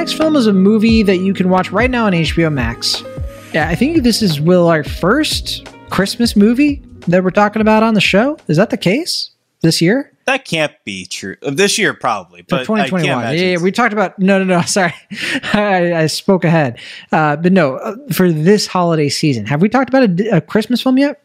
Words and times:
next 0.00 0.14
film 0.14 0.34
is 0.34 0.46
a 0.46 0.52
movie 0.54 1.02
that 1.02 1.18
you 1.18 1.34
can 1.34 1.50
watch 1.50 1.70
right 1.70 1.90
now 1.90 2.06
on 2.06 2.12
HBO 2.12 2.50
Max. 2.50 3.04
Yeah, 3.52 3.68
I 3.68 3.74
think 3.74 4.02
this 4.02 4.22
is 4.22 4.40
Will 4.40 4.66
our 4.66 4.82
first 4.82 5.68
Christmas 5.90 6.34
movie 6.34 6.82
that 7.06 7.22
we're 7.22 7.28
talking 7.28 7.60
about 7.60 7.82
on 7.82 7.92
the 7.92 8.00
show. 8.00 8.38
Is 8.48 8.56
that 8.56 8.70
the 8.70 8.78
case 8.78 9.30
this 9.60 9.82
year? 9.82 10.10
That 10.24 10.46
can't 10.46 10.72
be 10.86 11.04
true. 11.04 11.36
This 11.42 11.76
year, 11.76 11.92
probably, 11.92 12.40
but 12.48 12.60
2021. 12.60 13.04
Yeah, 13.04 13.30
yeah, 13.30 13.56
we 13.58 13.70
talked 13.70 13.92
about. 13.92 14.18
No, 14.18 14.42
no, 14.42 14.44
no. 14.44 14.62
Sorry, 14.66 14.94
I, 15.52 16.04
I, 16.04 16.06
spoke 16.06 16.44
ahead. 16.44 16.78
Uh, 17.12 17.36
but 17.36 17.52
no, 17.52 17.76
uh, 17.76 17.96
for 18.10 18.32
this 18.32 18.66
holiday 18.66 19.10
season, 19.10 19.44
have 19.44 19.60
we 19.60 19.68
talked 19.68 19.90
about 19.90 20.18
a, 20.18 20.36
a 20.36 20.40
Christmas 20.40 20.80
film 20.80 20.96
yet? 20.96 21.22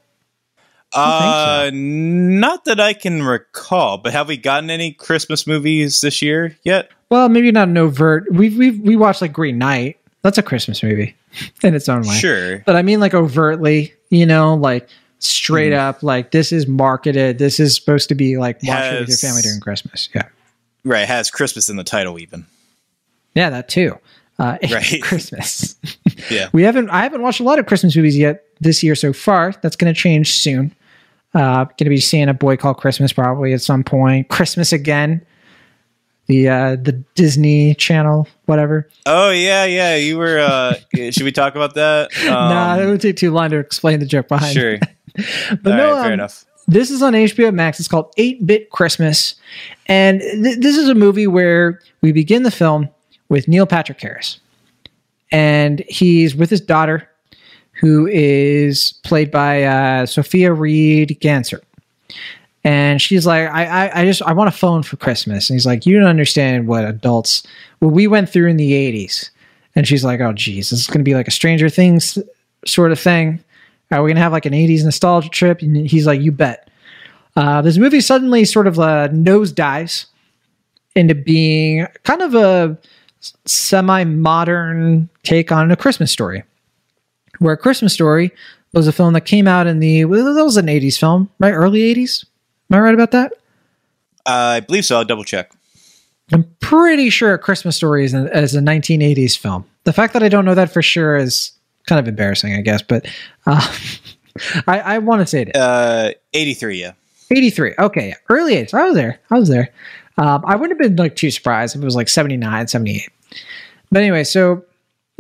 Uh, 0.91 1.67
so. 1.67 1.70
not 1.73 2.65
that 2.65 2.81
I 2.81 2.91
can 2.91 3.23
recall. 3.23 3.99
But 3.99 4.12
have 4.12 4.27
we 4.27 4.35
gotten 4.35 4.70
any 4.70 4.91
Christmas 4.91 5.48
movies 5.48 6.01
this 6.01 6.21
year 6.21 6.57
yet? 6.63 6.89
Well, 7.09 7.29
maybe 7.29 7.51
not 7.51 7.67
an 7.67 7.77
overt. 7.77 8.25
We've 8.31 8.57
we 8.57 8.71
we 8.71 8.95
watched 8.95 9.21
like 9.21 9.33
Green 9.33 9.57
Knight. 9.57 9.99
That's 10.21 10.37
a 10.37 10.43
Christmas 10.43 10.81
movie 10.81 11.15
in 11.63 11.75
its 11.75 11.87
own 11.87 12.01
way. 12.01 12.15
Sure, 12.15 12.59
but 12.59 12.75
I 12.75 12.81
mean 12.81 12.99
like 12.99 13.13
overtly. 13.13 13.93
You 14.09 14.25
know, 14.25 14.55
like 14.55 14.87
straight 15.19 15.73
mm. 15.73 15.77
up 15.77 16.03
like 16.03 16.31
this 16.31 16.51
is 16.51 16.67
marketed. 16.67 17.37
This 17.37 17.59
is 17.59 17.75
supposed 17.75 18.09
to 18.09 18.15
be 18.15 18.37
like 18.37 18.61
watch 18.63 18.93
it 18.93 18.99
with 18.99 19.09
your 19.09 19.17
family 19.17 19.41
during 19.41 19.59
Christmas. 19.59 20.09
Yeah, 20.13 20.27
right. 20.83 21.07
Has 21.07 21.29
Christmas 21.29 21.69
in 21.69 21.75
the 21.75 21.83
title 21.83 22.19
even. 22.19 22.45
Yeah, 23.33 23.49
that 23.49 23.67
too. 23.67 23.97
Uh, 24.37 24.57
right, 24.71 25.01
Christmas. 25.01 25.75
yeah, 26.29 26.49
we 26.53 26.63
haven't. 26.63 26.89
I 26.89 27.03
haven't 27.03 27.21
watched 27.21 27.39
a 27.39 27.43
lot 27.43 27.59
of 27.59 27.65
Christmas 27.65 27.95
movies 27.95 28.17
yet 28.17 28.45
this 28.59 28.83
year 28.83 28.95
so 28.95 29.13
far. 29.13 29.53
That's 29.61 29.75
going 29.75 29.93
to 29.93 29.99
change 29.99 30.33
soon. 30.33 30.73
Uh, 31.34 31.65
going 31.65 31.85
to 31.85 31.90
be 31.90 31.99
seeing 31.99 32.29
a 32.29 32.34
boy 32.34 32.55
called 32.55 32.77
Christmas 32.77 33.12
probably 33.12 33.53
at 33.53 33.62
some 33.62 33.84
point. 33.84 34.29
Christmas 34.29 34.71
again 34.71 35.25
the 36.27 36.49
uh 36.49 36.76
the 36.76 36.93
Disney 37.15 37.76
Channel, 37.76 38.27
whatever. 38.45 38.87
Oh 39.05 39.31
yeah, 39.31 39.65
yeah. 39.65 39.95
You 39.95 40.18
were. 40.18 40.40
uh 40.40 40.76
Should 40.95 41.23
we 41.23 41.31
talk 41.31 41.55
about 41.55 41.76
that? 41.76 42.12
Um, 42.26 42.49
nah, 42.49 42.77
it 42.77 42.85
would 42.87 43.01
take 43.01 43.18
too 43.18 43.31
long 43.31 43.51
to 43.51 43.57
explain 43.57 43.99
the 43.99 44.05
joke 44.05 44.27
behind. 44.27 44.53
Sure, 44.53 44.77
but 45.62 45.71
All 45.71 45.77
no, 45.77 45.93
right, 45.93 46.01
fair 46.01 46.07
um, 46.07 46.13
enough. 46.13 46.46
This 46.68 46.90
is 46.90 47.03
on 47.03 47.13
HBO 47.13 47.53
Max. 47.53 47.79
It's 47.79 47.87
called 47.87 48.12
Eight 48.18 48.46
Bit 48.46 48.71
Christmas, 48.71 49.35
and 49.85 50.21
th- 50.21 50.57
this 50.59 50.76
is 50.76 50.90
a 50.90 50.96
movie 50.96 51.27
where 51.27 51.79
we 52.01 52.12
begin 52.12 52.43
the 52.43 52.51
film 52.51 52.90
with 53.29 53.48
Neil 53.48 53.68
Patrick 53.68 54.01
Harris, 54.01 54.40
and 55.31 55.84
he's 55.87 56.35
with 56.35 56.49
his 56.49 56.62
daughter, 56.62 57.07
who 57.73 58.07
is 58.07 58.93
played 59.03 59.29
by 59.29 59.63
uh, 59.63 60.05
Sophia 60.07 60.51
Reid-Gantzert 60.51 61.62
and 62.66 62.99
she's 62.99 63.27
like, 63.27 63.48
I, 63.48 63.66
I, 63.66 64.02
I 64.02 64.06
just, 64.06 64.24
I 64.24 64.34
want 64.34 64.47
a 64.47 64.52
phone 64.52 64.81
for 64.81 64.97
Christmas. 64.97 65.50
And 65.50 65.56
he's 65.56 65.68
like, 65.68 65.85
you 65.85 66.00
don't 66.00 66.09
understand 66.09 66.68
what 66.68 66.84
adults, 66.84 67.44
what 67.78 67.94
we 67.94 68.08
went 68.08 68.28
through 68.28 68.47
in 68.47 68.58
the 68.58 68.72
80s. 68.72 69.30
And 69.75 69.88
she's 69.88 70.03
like, 70.03 70.19
oh, 70.19 70.34
geez, 70.34 70.72
this 70.72 70.80
is 70.80 70.88
going 70.88 71.00
to 71.00 71.03
be 71.03 71.13
like 71.13 71.28
a 71.28 71.31
Stranger 71.31 71.69
Things 71.69 72.18
sort 72.66 72.91
of 72.91 73.00
thing. 73.00 73.44
Are 73.91 74.02
we 74.02 74.09
going 74.09 74.16
to 74.16 74.24
have 74.24 74.31
like 74.31 74.47
an 74.47 74.53
80s 74.53 74.84
nostalgia 74.84 75.30
trip? 75.30 75.62
And 75.62 75.88
he's 75.88 76.08
like, 76.08 76.22
you 76.22 76.31
bet. 76.31 76.72
Uh, 77.36 77.62
this 77.62 77.78
movie 77.78 78.02
suddenly 78.02 78.46
sort 78.46 78.66
of 78.66 78.80
uh, 78.80 79.09
nosedives 79.09 80.08
into 80.96 81.13
being 81.13 81.86
kind 82.02 82.24
of 82.24 82.34
a 82.34 82.75
semi 83.46 84.06
modern 84.06 85.08
take 85.22 85.52
on 85.52 85.69
a 85.69 85.75
Christmas 85.75 86.12
story. 86.12 86.44
Where 87.38 87.53
a 87.53 87.58
Christmas 87.58 87.94
Story 87.94 88.31
was 88.74 88.88
a 88.88 88.94
film 88.94 89.13
that 89.13 89.25
came 89.25 89.47
out 89.47 89.68
in 89.68 89.81
the, 89.81 90.06
well, 90.06 90.34
that 90.34 90.44
was 90.44 90.58
an 90.58 90.68
80s 90.68 90.97
film, 90.97 91.30
right? 91.38 91.52
Early 91.52 91.94
80s? 91.94 92.25
Am 92.69 92.78
I 92.78 92.80
right 92.80 92.94
about 92.94 93.12
that? 93.12 93.34
Uh, 94.25 94.58
I 94.58 94.59
believe 94.62 94.85
so. 94.85 94.97
I'll 94.97 95.06
double 95.06 95.24
check. 95.24 95.52
I'm 96.31 96.44
pretty 96.59 97.09
sure 97.09 97.38
Christmas 97.38 97.76
Story 97.76 98.06
is 98.06 98.14
a, 98.14 98.36
is 98.38 98.56
a 98.56 98.59
1980s 98.59 99.38
film. 99.38 99.66
The 99.84 99.94
fact 99.94 100.14
that 100.14 100.24
I 100.24 100.30
don't 100.30 100.46
know 100.46 100.56
that 100.56 100.72
for 100.72 100.81
sure 100.81 101.16
is 101.18 101.52
kind 101.86 102.00
of 102.00 102.08
embarrassing, 102.08 102.56
I 102.56 102.62
guess. 102.62 102.81
But 102.81 103.08
uh, 103.46 103.75
I, 104.68 104.80
I 104.80 104.98
want 105.00 105.22
to 105.22 105.28
say 105.28 105.44
it. 105.44 105.56
Uh, 105.56 106.12
83, 106.34 106.81
yeah. 106.81 106.94
83. 107.31 107.75
Okay, 107.78 108.09
yeah. 108.09 108.16
early 108.30 108.56
80s. 108.56 108.74
I 108.74 108.86
was 108.86 108.96
there. 108.96 109.20
I 109.30 109.40
was 109.40 109.50
there. 109.50 109.70
Um, 110.18 110.44
I 110.46 110.56
wouldn't 110.56 110.80
have 110.80 110.90
been 110.90 110.96
like 110.96 111.16
too 111.16 111.30
surprised 111.30 111.75
if 111.75 111.81
it 111.81 111.86
was 111.86 111.96
like 111.96 112.09
79, 112.09 112.68
78. 112.68 113.09
But 113.92 114.02
anyway, 114.02 114.24
so 114.24 114.64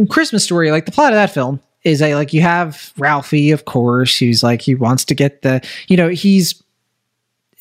Christmas 0.09 0.43
Story, 0.43 0.71
like 0.71 0.85
the 0.85 0.91
plot 0.91 1.13
of 1.13 1.17
that 1.17 1.33
film 1.33 1.59
is 1.83 1.99
that 1.99 2.15
like 2.15 2.33
you 2.33 2.41
have 2.41 2.93
Ralphie, 2.97 3.51
of 3.51 3.65
course, 3.65 4.17
who's 4.17 4.41
like 4.41 4.61
he 4.61 4.73
wants 4.73 5.05
to 5.05 5.13
get 5.13 5.43
the, 5.43 5.65
you 5.87 5.97
know, 5.97 6.09
he's 6.09 6.63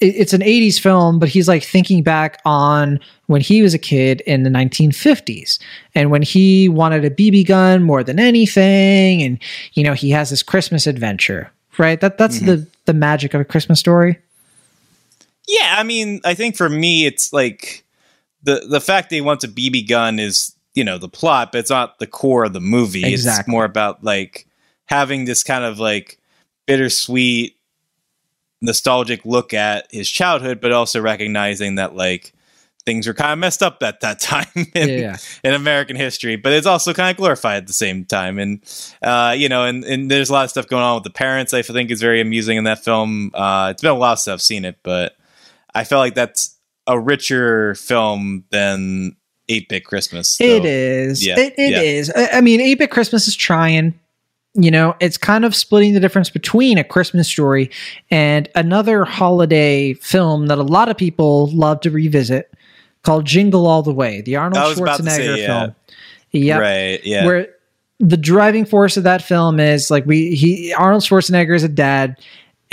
it's 0.04 0.32
an 0.32 0.40
80s 0.40 0.78
film, 0.78 1.18
but 1.18 1.28
he's 1.28 1.48
like 1.48 1.62
thinking 1.62 2.02
back 2.02 2.40
on 2.44 3.00
when 3.26 3.40
he 3.40 3.62
was 3.62 3.74
a 3.74 3.78
kid 3.78 4.20
in 4.22 4.42
the 4.42 4.50
1950s 4.50 5.58
and 5.94 6.10
when 6.10 6.22
he 6.22 6.68
wanted 6.68 7.04
a 7.04 7.10
BB 7.10 7.46
gun 7.46 7.82
more 7.82 8.04
than 8.04 8.18
anything. 8.18 9.22
And, 9.22 9.38
you 9.72 9.82
know, 9.82 9.94
he 9.94 10.10
has 10.10 10.30
this 10.30 10.42
Christmas 10.42 10.86
adventure, 10.86 11.50
right? 11.78 12.00
That 12.00 12.18
That's 12.18 12.36
mm-hmm. 12.36 12.46
the, 12.46 12.66
the 12.84 12.94
magic 12.94 13.34
of 13.34 13.40
a 13.40 13.44
Christmas 13.44 13.80
story. 13.80 14.18
Yeah. 15.48 15.76
I 15.78 15.82
mean, 15.82 16.20
I 16.24 16.34
think 16.34 16.56
for 16.56 16.68
me, 16.68 17.06
it's 17.06 17.32
like 17.32 17.84
the, 18.42 18.66
the 18.68 18.80
fact 18.80 19.10
that 19.10 19.16
he 19.16 19.20
wants 19.20 19.44
a 19.44 19.48
BB 19.48 19.88
gun 19.88 20.18
is, 20.18 20.54
you 20.74 20.84
know, 20.84 20.98
the 20.98 21.08
plot, 21.08 21.52
but 21.52 21.58
it's 21.58 21.70
not 21.70 21.98
the 21.98 22.06
core 22.06 22.44
of 22.44 22.52
the 22.52 22.60
movie. 22.60 23.04
Exactly. 23.04 23.40
It's 23.40 23.48
more 23.48 23.64
about 23.64 24.02
like 24.04 24.46
having 24.86 25.24
this 25.24 25.42
kind 25.42 25.64
of 25.64 25.78
like 25.78 26.18
bittersweet 26.66 27.56
nostalgic 28.64 29.24
look 29.24 29.54
at 29.54 29.86
his 29.90 30.08
childhood, 30.10 30.60
but 30.60 30.72
also 30.72 31.00
recognizing 31.00 31.76
that 31.76 31.94
like 31.94 32.32
things 32.84 33.06
were 33.06 33.14
kind 33.14 33.32
of 33.32 33.38
messed 33.38 33.62
up 33.62 33.82
at 33.82 34.00
that 34.00 34.20
time 34.20 34.46
in, 34.74 34.88
yeah, 34.88 35.16
in 35.42 35.54
American 35.54 35.96
history, 35.96 36.36
but 36.36 36.52
it's 36.52 36.66
also 36.66 36.92
kind 36.92 37.10
of 37.10 37.16
glorified 37.16 37.58
at 37.58 37.66
the 37.66 37.72
same 37.72 38.04
time. 38.04 38.38
And, 38.38 38.62
uh, 39.02 39.34
you 39.36 39.48
know, 39.48 39.64
and, 39.64 39.84
and 39.84 40.10
there's 40.10 40.30
a 40.30 40.32
lot 40.32 40.44
of 40.44 40.50
stuff 40.50 40.66
going 40.66 40.82
on 40.82 40.96
with 40.96 41.04
the 41.04 41.10
parents 41.10 41.54
I 41.54 41.62
think 41.62 41.90
is 41.90 42.00
very 42.00 42.20
amusing 42.20 42.56
in 42.56 42.64
that 42.64 42.84
film. 42.84 43.30
Uh, 43.34 43.68
it's 43.70 43.82
been 43.82 43.90
a 43.90 43.94
while 43.94 44.16
since 44.16 44.32
I've 44.32 44.42
seen 44.42 44.64
it, 44.64 44.78
but 44.82 45.16
I 45.74 45.84
felt 45.84 46.00
like 46.00 46.14
that's 46.14 46.56
a 46.86 46.98
richer 46.98 47.74
film 47.74 48.44
than 48.50 49.16
8 49.48 49.68
Bit 49.68 49.84
Christmas. 49.84 50.28
So, 50.28 50.44
it 50.44 50.64
is. 50.64 51.24
Yeah, 51.24 51.38
it, 51.38 51.54
it 51.58 51.70
yeah. 51.72 51.80
is. 51.80 52.12
I 52.16 52.40
mean, 52.40 52.60
8 52.60 52.78
Bit 52.78 52.90
Christmas 52.90 53.28
is 53.28 53.36
trying 53.36 53.98
you 54.54 54.70
know, 54.70 54.94
it's 55.00 55.16
kind 55.16 55.44
of 55.44 55.54
splitting 55.54 55.94
the 55.94 56.00
difference 56.00 56.30
between 56.30 56.78
a 56.78 56.84
Christmas 56.84 57.28
story 57.28 57.70
and 58.10 58.48
another 58.54 59.04
holiday 59.04 59.94
film 59.94 60.46
that 60.46 60.58
a 60.58 60.62
lot 60.62 60.88
of 60.88 60.96
people 60.96 61.50
love 61.50 61.80
to 61.80 61.90
revisit 61.90 62.52
called 63.02 63.24
Jingle 63.24 63.66
All 63.66 63.82
the 63.82 63.92
Way, 63.92 64.20
the 64.20 64.36
Arnold 64.36 64.76
Schwarzenegger 64.76 65.10
say, 65.10 65.40
yeah. 65.42 65.46
film. 65.46 65.76
Yeah. 66.30 66.58
Right. 66.58 67.04
Yeah. 67.04 67.26
Where 67.26 67.48
the 68.00 68.16
driving 68.16 68.64
force 68.64 68.96
of 68.96 69.04
that 69.04 69.22
film 69.22 69.60
is 69.60 69.90
like 69.90 70.06
we 70.06 70.34
he 70.34 70.72
Arnold 70.74 71.02
Schwarzenegger 71.02 71.54
is 71.54 71.64
a 71.64 71.68
dad 71.68 72.16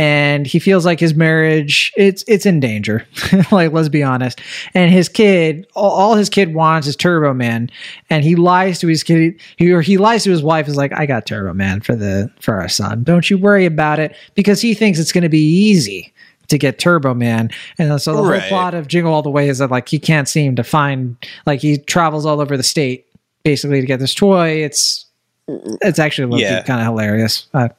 and 0.01 0.47
he 0.47 0.57
feels 0.57 0.83
like 0.83 0.99
his 0.99 1.13
marriage 1.13 1.93
it's 1.95 2.23
it's 2.27 2.47
in 2.47 2.59
danger 2.59 3.05
like 3.51 3.71
let's 3.71 3.87
be 3.87 4.01
honest 4.01 4.41
and 4.73 4.91
his 4.91 5.07
kid 5.07 5.67
all, 5.75 5.91
all, 5.91 6.15
his 6.15 6.27
kid 6.27 6.55
wants 6.55 6.87
is 6.87 6.95
turbo 6.95 7.35
man 7.35 7.69
and 8.09 8.23
he 8.23 8.35
lies 8.35 8.79
to 8.79 8.87
his 8.87 9.03
kid 9.03 9.39
he, 9.57 9.71
or 9.71 9.81
he 9.81 9.97
lies 9.97 10.23
to 10.23 10.31
his 10.31 10.41
wife 10.41 10.67
is 10.67 10.75
like 10.75 10.91
i 10.93 11.05
got 11.05 11.27
turbo 11.27 11.53
man 11.53 11.79
for 11.81 11.95
the 11.95 12.31
for 12.39 12.59
our 12.59 12.67
son 12.67 13.03
don't 13.03 13.29
you 13.29 13.37
worry 13.37 13.65
about 13.65 13.99
it 13.99 14.15
because 14.33 14.59
he 14.59 14.73
thinks 14.73 14.97
it's 14.97 15.11
going 15.11 15.21
to 15.21 15.29
be 15.29 15.37
easy 15.37 16.11
to 16.47 16.57
get 16.57 16.79
Turbo 16.79 17.13
Man. 17.13 17.49
And 17.77 18.01
so 18.01 18.13
the 18.13 18.23
right. 18.23 18.41
whole 18.41 18.49
plot 18.49 18.73
of 18.73 18.89
Jingle 18.89 19.13
All 19.13 19.21
the 19.21 19.29
Way 19.29 19.47
is 19.47 19.59
that 19.59 19.71
like 19.71 19.87
he 19.87 19.97
can't 19.97 20.27
seem 20.27 20.57
to 20.57 20.65
find 20.65 21.15
like 21.45 21.61
he 21.61 21.77
travels 21.77 22.25
all 22.25 22.41
over 22.41 22.57
the 22.57 22.63
state 22.63 23.07
basically 23.43 23.79
to 23.79 23.87
get 23.87 24.01
this 24.01 24.13
toy. 24.13 24.49
It's 24.61 25.05
it's 25.47 25.97
actually 25.97 26.41
yeah. 26.41 26.61
kind 26.63 26.81
of 26.81 26.87
hilarious. 26.87 27.47
Uh, 27.53 27.69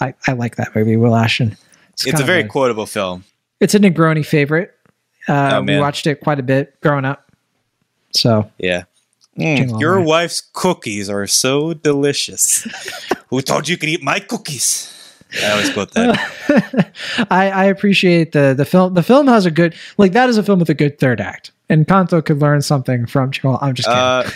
I, 0.00 0.14
I 0.26 0.32
like 0.32 0.56
that 0.56 0.74
movie, 0.74 0.96
Will 0.96 1.14
Ashton. 1.14 1.56
It's, 1.92 2.06
it's 2.06 2.20
a 2.20 2.24
very 2.24 2.44
quotable 2.44 2.86
film. 2.86 3.24
It's 3.60 3.74
a 3.74 3.78
Negroni 3.78 4.24
favorite. 4.24 4.74
Uh, 5.28 5.50
oh, 5.54 5.62
we 5.62 5.78
watched 5.78 6.06
it 6.06 6.20
quite 6.20 6.40
a 6.40 6.42
bit 6.42 6.80
growing 6.80 7.04
up. 7.04 7.30
So 8.12 8.50
yeah, 8.58 8.84
mm, 9.38 9.78
your 9.78 10.00
wife's 10.00 10.40
cookies 10.40 11.10
are 11.10 11.26
so 11.26 11.74
delicious. 11.74 12.66
Who 13.28 13.42
told 13.42 13.68
you 13.68 13.76
could 13.76 13.88
eat 13.88 14.02
my 14.02 14.18
cookies? 14.18 14.96
I 15.42 15.50
always 15.52 15.72
quote 15.72 15.92
that. 15.92 16.92
I, 17.30 17.50
I 17.50 17.64
appreciate 17.66 18.32
the 18.32 18.54
the 18.56 18.64
film. 18.64 18.94
The 18.94 19.02
film 19.02 19.28
has 19.28 19.46
a 19.46 19.50
good 19.50 19.76
like 19.98 20.12
that 20.12 20.28
is 20.28 20.38
a 20.38 20.42
film 20.42 20.58
with 20.58 20.70
a 20.70 20.74
good 20.74 20.98
third 20.98 21.20
act, 21.20 21.52
Encanto 21.70 22.24
could 22.24 22.40
learn 22.40 22.62
something 22.62 23.06
from. 23.06 23.30
Well, 23.44 23.58
I'm 23.62 23.74
just 23.74 23.88
kidding. 23.88 24.02
Uh, 24.02 24.30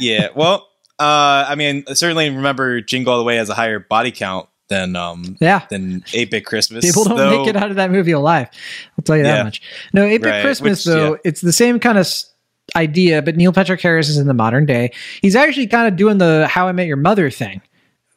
yeah, 0.00 0.28
well, 0.34 0.68
uh, 0.98 1.44
I 1.48 1.54
mean, 1.54 1.84
certainly 1.94 2.30
remember 2.30 2.80
Jingle 2.80 3.12
All 3.12 3.18
the 3.18 3.24
Way 3.24 3.36
has 3.36 3.50
a 3.50 3.54
higher 3.54 3.78
body 3.78 4.10
count 4.10 4.48
than 4.68 4.96
um 4.96 5.36
yeah 5.40 5.66
than 5.70 6.00
8-bit 6.02 6.44
christmas 6.44 6.84
people 6.84 7.04
don't 7.04 7.16
though. 7.16 7.38
make 7.38 7.48
it 7.48 7.56
out 7.56 7.70
of 7.70 7.76
that 7.76 7.90
movie 7.90 8.12
alive 8.12 8.48
i'll 8.98 9.02
tell 9.02 9.16
you 9.16 9.22
that 9.22 9.36
yeah. 9.36 9.42
much 9.42 9.62
no 9.92 10.02
8-bit 10.02 10.24
right. 10.24 10.42
christmas 10.42 10.84
Which, 10.84 10.94
though 10.94 11.12
yeah. 11.12 11.20
it's 11.24 11.40
the 11.40 11.52
same 11.52 11.80
kind 11.80 11.98
of 11.98 12.06
idea 12.76 13.22
but 13.22 13.36
neil 13.36 13.52
patrick 13.52 13.80
harris 13.80 14.08
is 14.08 14.18
in 14.18 14.26
the 14.26 14.34
modern 14.34 14.66
day 14.66 14.92
he's 15.22 15.36
actually 15.36 15.66
kind 15.66 15.88
of 15.88 15.96
doing 15.96 16.18
the 16.18 16.46
how 16.48 16.68
i 16.68 16.72
met 16.72 16.86
your 16.86 16.96
mother 16.96 17.30
thing 17.30 17.62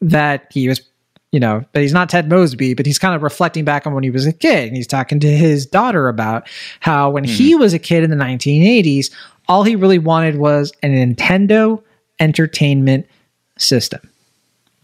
that 0.01 0.47
he 0.51 0.67
was 0.67 0.81
you 1.31 1.39
know 1.39 1.63
but 1.71 1.81
he's 1.81 1.93
not 1.93 2.09
ted 2.09 2.29
mosby 2.29 2.73
but 2.73 2.85
he's 2.85 2.99
kind 2.99 3.15
of 3.15 3.23
reflecting 3.23 3.63
back 3.63 3.87
on 3.87 3.93
when 3.93 4.03
he 4.03 4.09
was 4.09 4.25
a 4.25 4.33
kid 4.33 4.67
and 4.67 4.75
he's 4.75 4.87
talking 4.87 5.19
to 5.21 5.31
his 5.31 5.65
daughter 5.65 6.09
about 6.09 6.49
how 6.81 7.09
when 7.09 7.23
mm. 7.23 7.29
he 7.29 7.55
was 7.55 7.73
a 7.73 7.79
kid 7.79 8.03
in 8.03 8.09
the 8.09 8.15
1980s 8.17 9.09
all 9.47 9.63
he 9.63 9.75
really 9.75 9.99
wanted 9.99 10.37
was 10.37 10.71
a 10.83 10.87
Nintendo 10.87 11.83
Entertainment 12.19 13.05
System. 13.57 13.99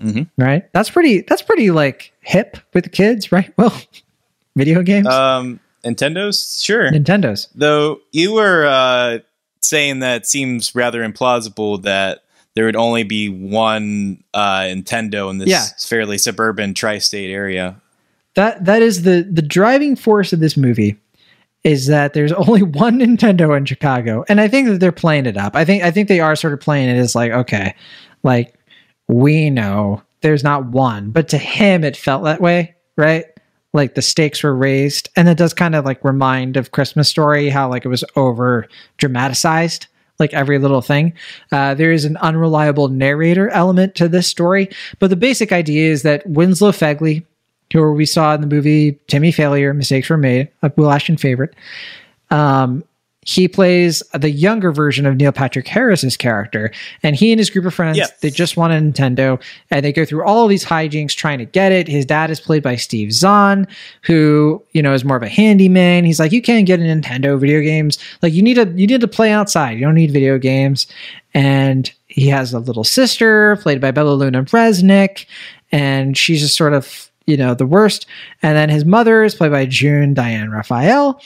Mm-hmm. 0.01 0.41
Right? 0.41 0.71
That's 0.73 0.89
pretty. 0.89 1.21
That's 1.21 1.41
pretty 1.41 1.71
like 1.71 2.13
hip 2.21 2.57
with 2.73 2.83
the 2.83 2.89
kids, 2.89 3.31
right? 3.31 3.53
Well, 3.57 3.73
video 4.55 4.83
games. 4.83 5.07
Um, 5.07 5.59
Nintendo's 5.83 6.61
sure. 6.61 6.91
Nintendo's. 6.91 7.47
Though 7.55 8.01
you 8.11 8.33
were 8.33 8.65
uh, 8.65 9.19
saying 9.61 9.99
that 9.99 10.27
seems 10.27 10.75
rather 10.75 11.07
implausible 11.07 11.81
that 11.83 12.23
there 12.55 12.65
would 12.65 12.75
only 12.75 13.03
be 13.03 13.29
one 13.29 14.23
uh, 14.33 14.61
Nintendo 14.61 15.29
in 15.29 15.37
this 15.37 15.49
yeah. 15.49 15.65
fairly 15.79 16.17
suburban 16.17 16.73
tri-state 16.73 17.31
area. 17.31 17.79
That 18.33 18.65
that 18.65 18.81
is 18.81 19.03
the 19.03 19.27
the 19.31 19.41
driving 19.41 19.95
force 19.95 20.33
of 20.33 20.39
this 20.39 20.57
movie 20.57 20.97
is 21.63 21.87
that 21.87 22.13
there's 22.13 22.31
only 22.47 22.63
one 22.63 22.99
Nintendo 22.99 23.55
in 23.55 23.65
Chicago, 23.65 24.25
and 24.27 24.41
I 24.41 24.47
think 24.47 24.67
that 24.69 24.79
they're 24.79 24.91
playing 24.91 25.25
it 25.25 25.37
up. 25.37 25.55
I 25.55 25.65
think 25.65 25.83
I 25.83 25.91
think 25.91 26.07
they 26.07 26.19
are 26.19 26.35
sort 26.35 26.53
of 26.53 26.59
playing 26.59 26.89
it 26.89 26.97
as 26.97 27.13
like 27.15 27.31
okay, 27.31 27.75
like 28.23 28.56
we 29.07 29.49
know 29.49 30.01
there's 30.21 30.43
not 30.43 30.65
one, 30.65 31.11
but 31.11 31.29
to 31.29 31.37
him 31.37 31.83
it 31.83 31.95
felt 31.95 32.23
that 32.23 32.41
way, 32.41 32.75
right? 32.95 33.25
like 33.73 33.95
the 33.95 34.01
stakes 34.01 34.43
were 34.43 34.55
raised 34.55 35.09
and 35.15 35.27
it 35.27 35.37
does 35.37 35.53
kind 35.53 35.75
of 35.75 35.85
like 35.85 36.03
remind 36.03 36.57
of 36.57 36.71
christmas 36.71 37.07
story 37.09 37.49
how 37.49 37.69
like 37.69 37.85
it 37.85 37.89
was 37.89 38.03
over 38.15 38.67
dramatized 38.97 39.87
like 40.19 40.33
every 40.33 40.57
little 40.57 40.81
thing 40.81 41.13
uh, 41.51 41.73
there 41.75 41.91
is 41.91 42.03
an 42.03 42.17
unreliable 42.17 42.87
narrator 42.87 43.49
element 43.49 43.95
to 43.95 44.07
this 44.07 44.27
story 44.27 44.69
but 44.99 45.09
the 45.09 45.15
basic 45.15 45.51
idea 45.51 45.89
is 45.91 46.01
that 46.01 46.27
winslow 46.27 46.71
fegley 46.71 47.23
who 47.71 47.91
we 47.93 48.05
saw 48.05 48.33
in 48.33 48.41
the 48.41 48.47
movie 48.47 48.99
timmy 49.07 49.31
failure 49.31 49.73
mistakes 49.73 50.09
were 50.09 50.17
made 50.17 50.49
a 50.63 50.71
will 50.75 50.91
ashton 50.91 51.17
favorite 51.17 51.53
um, 52.29 52.83
he 53.27 53.49
plays 53.49 54.01
the 54.13 54.31
younger 54.31 54.71
version 54.71 55.05
of 55.05 55.17
Neil 55.17 55.33
Patrick 55.33 55.67
Harris's 55.67 56.15
character, 56.15 56.71
and 57.03 57.13
he 57.13 57.33
and 57.33 57.39
his 57.39 57.49
group 57.49 57.65
of 57.65 57.73
friends 57.73 57.99
they 58.21 58.29
just 58.29 58.55
want 58.55 58.71
a 58.71 58.77
Nintendo, 58.77 59.41
and 59.69 59.83
they 59.83 59.91
go 59.91 60.05
through 60.05 60.23
all 60.23 60.47
these 60.47 60.63
hijinks 60.63 61.13
trying 61.13 61.37
to 61.39 61.45
get 61.45 61.73
it. 61.73 61.89
His 61.89 62.05
dad 62.05 62.31
is 62.31 62.39
played 62.39 62.63
by 62.63 62.77
Steve 62.77 63.11
Zahn, 63.11 63.67
who 64.03 64.63
you 64.71 64.81
know 64.81 64.93
is 64.93 65.03
more 65.03 65.17
of 65.17 65.23
a 65.23 65.27
handyman. 65.27 66.05
He's 66.05 66.21
like, 66.21 66.31
you 66.31 66.41
can't 66.41 66.65
get 66.65 66.79
a 66.79 66.83
Nintendo 66.83 67.37
video 67.37 67.59
games. 67.59 67.97
Like 68.21 68.31
you 68.31 68.41
need 68.41 68.53
to 68.53 68.65
you 68.77 68.87
need 68.87 69.01
to 69.01 69.09
play 69.09 69.33
outside. 69.33 69.71
You 69.71 69.81
don't 69.81 69.95
need 69.95 70.11
video 70.11 70.37
games. 70.37 70.87
And 71.33 71.91
he 72.07 72.27
has 72.29 72.53
a 72.53 72.59
little 72.59 72.85
sister 72.85 73.57
played 73.57 73.81
by 73.81 73.91
Bella 73.91 74.11
Luna 74.11 74.43
Resnick, 74.43 75.25
and 75.73 76.17
she's 76.17 76.39
just 76.39 76.55
sort 76.55 76.71
of 76.71 77.11
you 77.25 77.35
know 77.35 77.53
the 77.53 77.65
worst. 77.65 78.05
And 78.41 78.55
then 78.55 78.69
his 78.69 78.85
mother 78.85 79.25
is 79.25 79.35
played 79.35 79.51
by 79.51 79.65
June 79.65 80.13
Diane 80.13 80.49
Raphael 80.49 81.21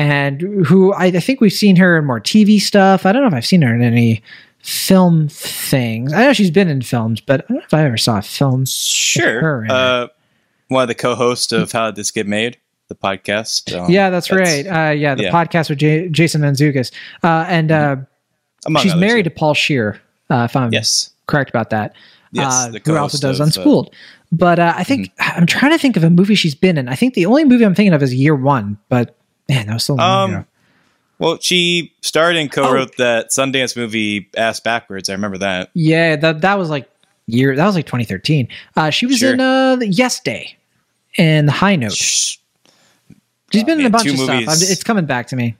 and 0.00 0.40
who 0.40 0.94
I, 0.94 1.06
I, 1.06 1.20
think 1.20 1.42
we've 1.42 1.52
seen 1.52 1.76
her 1.76 1.98
in 1.98 2.06
more 2.06 2.20
TV 2.20 2.58
stuff. 2.58 3.04
I 3.04 3.12
don't 3.12 3.20
know 3.20 3.28
if 3.28 3.34
I've 3.34 3.46
seen 3.46 3.60
her 3.60 3.74
in 3.74 3.82
any 3.82 4.22
film 4.62 5.28
things. 5.28 6.14
I 6.14 6.24
know 6.24 6.32
she's 6.32 6.50
been 6.50 6.68
in 6.68 6.80
films, 6.80 7.20
but 7.20 7.42
I 7.42 7.44
don't 7.48 7.58
know 7.58 7.64
if 7.66 7.74
I 7.74 7.84
ever 7.84 7.98
saw 7.98 8.16
a 8.16 8.22
film. 8.22 8.64
Sure. 8.64 9.66
Uh, 9.70 10.08
one 10.68 10.80
of 10.82 10.88
the 10.88 10.94
co-hosts 10.94 11.52
of 11.52 11.70
How 11.70 11.86
Did 11.86 11.96
This 11.96 12.10
Get 12.10 12.26
Made? 12.26 12.56
The 12.88 12.94
podcast. 12.94 13.78
Um, 13.78 13.90
yeah, 13.90 14.08
that's, 14.08 14.28
that's, 14.28 14.40
right. 14.40 14.66
Uh, 14.66 14.92
yeah, 14.92 15.14
the 15.14 15.24
yeah. 15.24 15.30
podcast 15.30 15.68
with 15.68 15.78
J- 15.78 16.08
Jason 16.08 16.40
Mantzoukas. 16.40 16.92
Uh, 17.22 17.44
and 17.46 17.70
uh, 17.70 17.96
mm-hmm. 17.96 18.76
she's 18.78 18.96
married 18.96 19.24
to 19.24 19.30
Paul 19.30 19.52
Scheer, 19.52 20.00
uh, 20.30 20.48
if 20.48 20.56
I'm 20.56 20.72
yes. 20.72 21.10
correct 21.26 21.50
about 21.50 21.68
that. 21.70 21.94
Yes, 22.32 22.52
uh, 22.52 22.72
who 22.86 22.96
also 22.96 23.18
does 23.18 23.38
of, 23.38 23.48
Unspooled. 23.48 23.92
But 24.32 24.58
I 24.58 24.82
think 24.82 25.14
mm-hmm. 25.14 25.40
I'm 25.40 25.46
trying 25.46 25.72
to 25.72 25.78
think 25.78 25.98
of 25.98 26.04
a 26.04 26.10
movie 26.10 26.36
she's 26.36 26.54
been 26.54 26.78
in. 26.78 26.88
I 26.88 26.94
think 26.94 27.12
the 27.12 27.26
only 27.26 27.44
movie 27.44 27.64
I'm 27.64 27.74
thinking 27.74 27.92
of 27.92 28.02
is 28.02 28.14
Year 28.14 28.34
One, 28.34 28.78
but 28.88 29.19
Man, 29.50 29.66
that 29.66 29.74
was 29.74 29.84
so 29.84 29.94
long 29.94 30.30
um, 30.30 30.30
ago. 30.30 30.46
Well, 31.18 31.38
she 31.40 31.92
starred 32.02 32.36
and 32.36 32.50
co-wrote 32.50 32.92
oh. 32.92 33.02
that 33.02 33.30
Sundance 33.30 33.76
movie 33.76 34.30
"Ass 34.36 34.60
Backwards." 34.60 35.08
I 35.08 35.12
remember 35.12 35.38
that. 35.38 35.70
Yeah, 35.74 36.14
that 36.14 36.42
that 36.42 36.56
was 36.56 36.70
like 36.70 36.88
year. 37.26 37.56
That 37.56 37.66
was 37.66 37.74
like 37.74 37.86
2013. 37.86 38.46
Uh, 38.76 38.90
she 38.90 39.06
was 39.06 39.18
sure. 39.18 39.34
in 39.34 39.40
uh, 39.40 39.76
Yes 39.80 40.20
Day 40.20 40.56
and 41.18 41.48
The 41.48 41.52
High 41.52 41.74
Note. 41.74 41.92
Shh. 41.92 42.36
She's 43.52 43.64
been 43.64 43.80
in 43.80 43.86
a 43.86 43.90
bunch 43.90 44.06
of 44.06 44.16
movies, 44.16 44.44
stuff. 44.44 44.70
it's 44.70 44.84
coming 44.84 45.06
back 45.06 45.26
to 45.28 45.36
me. 45.36 45.56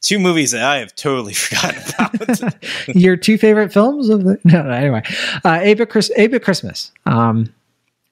Two 0.00 0.18
movies 0.18 0.50
that 0.50 0.64
I 0.64 0.78
have 0.78 0.96
totally 0.96 1.32
forgotten 1.34 1.82
about. 1.94 2.54
Your 2.96 3.16
two 3.16 3.38
favorite 3.38 3.72
films 3.72 4.08
of 4.08 4.24
the 4.24 4.40
no, 4.44 4.64
no 4.64 4.70
anyway. 4.70 5.02
Uh, 5.44 5.60
Bit 5.60 5.88
Chris, 5.88 6.10
Christmas. 6.42 6.90
Um, 7.06 7.54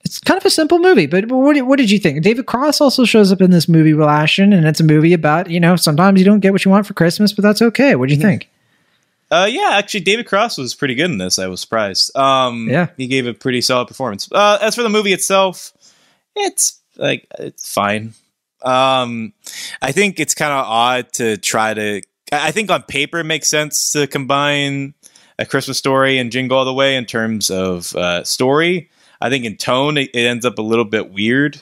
it's 0.08 0.18
kind 0.18 0.38
of 0.38 0.46
a 0.46 0.50
simple 0.50 0.78
movie, 0.78 1.06
but 1.06 1.26
what, 1.28 1.60
what 1.66 1.76
did 1.76 1.90
you 1.90 1.98
think? 1.98 2.22
David 2.22 2.46
Cross 2.46 2.80
also 2.80 3.04
shows 3.04 3.30
up 3.30 3.42
in 3.42 3.50
this 3.50 3.68
movie, 3.68 3.92
Will 3.92 4.08
Ashton, 4.08 4.54
and 4.54 4.66
it's 4.66 4.80
a 4.80 4.84
movie 4.84 5.12
about, 5.12 5.50
you 5.50 5.60
know, 5.60 5.76
sometimes 5.76 6.18
you 6.18 6.24
don't 6.24 6.40
get 6.40 6.52
what 6.52 6.64
you 6.64 6.70
want 6.70 6.86
for 6.86 6.94
Christmas, 6.94 7.32
but 7.32 7.42
that's 7.42 7.60
okay. 7.60 7.94
What 7.94 8.08
do 8.08 8.14
you 8.14 8.20
mm-hmm. 8.20 8.28
think? 8.28 8.48
Uh, 9.30 9.46
yeah, 9.50 9.72
actually, 9.72 10.00
David 10.00 10.26
Cross 10.26 10.56
was 10.56 10.74
pretty 10.74 10.94
good 10.94 11.10
in 11.10 11.18
this. 11.18 11.38
I 11.38 11.48
was 11.48 11.60
surprised. 11.60 12.16
Um, 12.16 12.68
yeah, 12.70 12.88
he 12.96 13.06
gave 13.06 13.26
a 13.26 13.34
pretty 13.34 13.60
solid 13.60 13.86
performance. 13.86 14.26
Uh, 14.32 14.56
as 14.62 14.74
for 14.74 14.82
the 14.82 14.88
movie 14.88 15.12
itself, 15.12 15.74
it's 16.34 16.80
like 16.96 17.26
it's 17.38 17.70
fine. 17.70 18.14
Um, 18.62 19.34
I 19.82 19.92
think 19.92 20.18
it's 20.18 20.34
kind 20.34 20.52
of 20.52 20.64
odd 20.64 21.12
to 21.14 21.36
try 21.36 21.74
to. 21.74 22.00
I 22.32 22.52
think 22.52 22.70
on 22.70 22.82
paper 22.84 23.18
it 23.18 23.24
makes 23.24 23.50
sense 23.50 23.92
to 23.92 24.06
combine 24.06 24.94
a 25.38 25.44
Christmas 25.44 25.76
story 25.76 26.16
and 26.16 26.32
Jingle 26.32 26.56
All 26.56 26.64
the 26.64 26.72
Way 26.72 26.96
in 26.96 27.04
terms 27.04 27.50
of 27.50 27.94
uh, 27.94 28.24
story. 28.24 28.88
I 29.20 29.30
think 29.30 29.44
in 29.44 29.56
tone 29.56 29.96
it, 29.98 30.10
it 30.14 30.26
ends 30.26 30.44
up 30.44 30.58
a 30.58 30.62
little 30.62 30.84
bit 30.84 31.12
weird, 31.12 31.60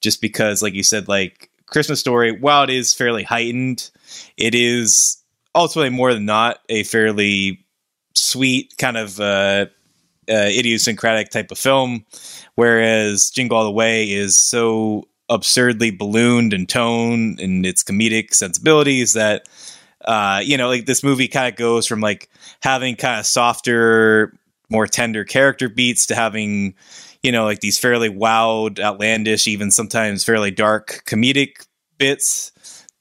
just 0.00 0.20
because, 0.20 0.62
like 0.62 0.74
you 0.74 0.82
said, 0.82 1.08
like 1.08 1.50
Christmas 1.66 2.00
Story, 2.00 2.32
while 2.32 2.64
it 2.64 2.70
is 2.70 2.94
fairly 2.94 3.22
heightened, 3.22 3.90
it 4.36 4.54
is 4.54 5.22
ultimately 5.54 5.90
more 5.90 6.12
than 6.12 6.26
not 6.26 6.58
a 6.68 6.82
fairly 6.84 7.64
sweet 8.14 8.76
kind 8.78 8.96
of 8.96 9.20
uh, 9.20 9.66
uh, 10.28 10.48
idiosyncratic 10.50 11.30
type 11.30 11.50
of 11.50 11.58
film, 11.58 12.04
whereas 12.54 13.30
Jingle 13.30 13.58
All 13.58 13.64
the 13.64 13.70
Way 13.70 14.10
is 14.10 14.36
so 14.36 15.08
absurdly 15.28 15.90
ballooned 15.90 16.52
in 16.52 16.66
tone 16.66 17.38
and 17.40 17.64
its 17.64 17.82
comedic 17.82 18.34
sensibilities 18.34 19.14
that 19.14 19.48
uh, 20.04 20.42
you 20.44 20.56
know, 20.56 20.68
like 20.68 20.86
this 20.86 21.02
movie 21.02 21.28
kind 21.28 21.48
of 21.48 21.56
goes 21.56 21.86
from 21.86 22.00
like 22.00 22.28
having 22.60 22.96
kind 22.96 23.18
of 23.18 23.26
softer, 23.26 24.34
more 24.74 24.88
tender 24.88 25.24
character 25.24 25.68
beats 25.68 26.06
to 26.06 26.16
having 26.16 26.74
you 27.22 27.30
know 27.30 27.44
like 27.44 27.60
these 27.60 27.78
fairly 27.78 28.08
wild 28.08 28.80
outlandish 28.80 29.46
even 29.46 29.70
sometimes 29.70 30.24
fairly 30.24 30.50
dark 30.50 31.04
comedic 31.06 31.64
bits 31.96 32.50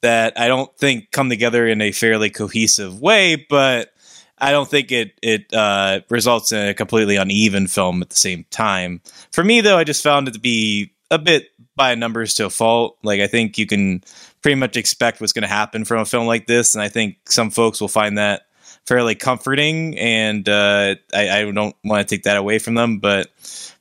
that 0.04 0.40
i 0.40 0.48
don't 0.48 0.78
think 0.78 1.10
come 1.12 1.30
together 1.30 1.68
in 1.68 1.82
a 1.82 1.92
fairly 1.92 2.30
cohesive 2.30 3.02
way 3.02 3.44
but 3.50 3.92
i 4.38 4.52
don't 4.52 4.70
think 4.70 4.92
it 4.92 5.14
it 5.24 5.52
uh, 5.52 6.00
results 6.10 6.52
in 6.52 6.68
a 6.70 6.74
completely 6.76 7.16
uneven 7.16 7.66
film 7.66 8.02
at 8.04 8.10
the 8.12 8.16
same 8.16 8.46
time. 8.52 9.02
For 9.32 9.44
me 9.44 9.62
though 9.62 9.78
i 9.78 9.84
just 9.84 10.04
found 10.04 10.28
it 10.28 10.36
to 10.36 10.40
be 10.40 10.94
a 11.10 11.18
bit 11.18 11.48
by 11.76 11.96
numbers 11.96 12.36
to 12.36 12.46
a 12.46 12.52
fault. 12.52 13.00
Like 13.02 13.20
i 13.20 13.26
think 13.28 13.58
you 13.58 13.66
can 13.66 14.04
pretty 14.44 14.56
much 14.56 14.78
expect 14.78 15.22
what's 15.22 15.34
going 15.34 15.42
to 15.42 15.48
happen 15.48 15.86
from 15.86 16.02
a 16.02 16.06
film 16.06 16.28
like 16.28 16.46
this 16.46 16.76
and 16.76 16.84
i 16.84 16.90
think 16.90 17.18
some 17.26 17.50
folks 17.50 17.82
will 17.82 17.88
find 17.88 18.20
that 18.20 18.44
fairly 18.86 19.16
comforting, 19.16 19.98
and 19.98 20.48
uh, 20.48 20.96
I, 21.14 21.30
I, 21.30 21.52
don't 21.52 21.76
want 21.84 22.08
to 22.08 22.16
take 22.16 22.24
that 22.24 22.38
away 22.38 22.60
from 22.60 22.76
them. 22.76 23.00
But 23.00 23.30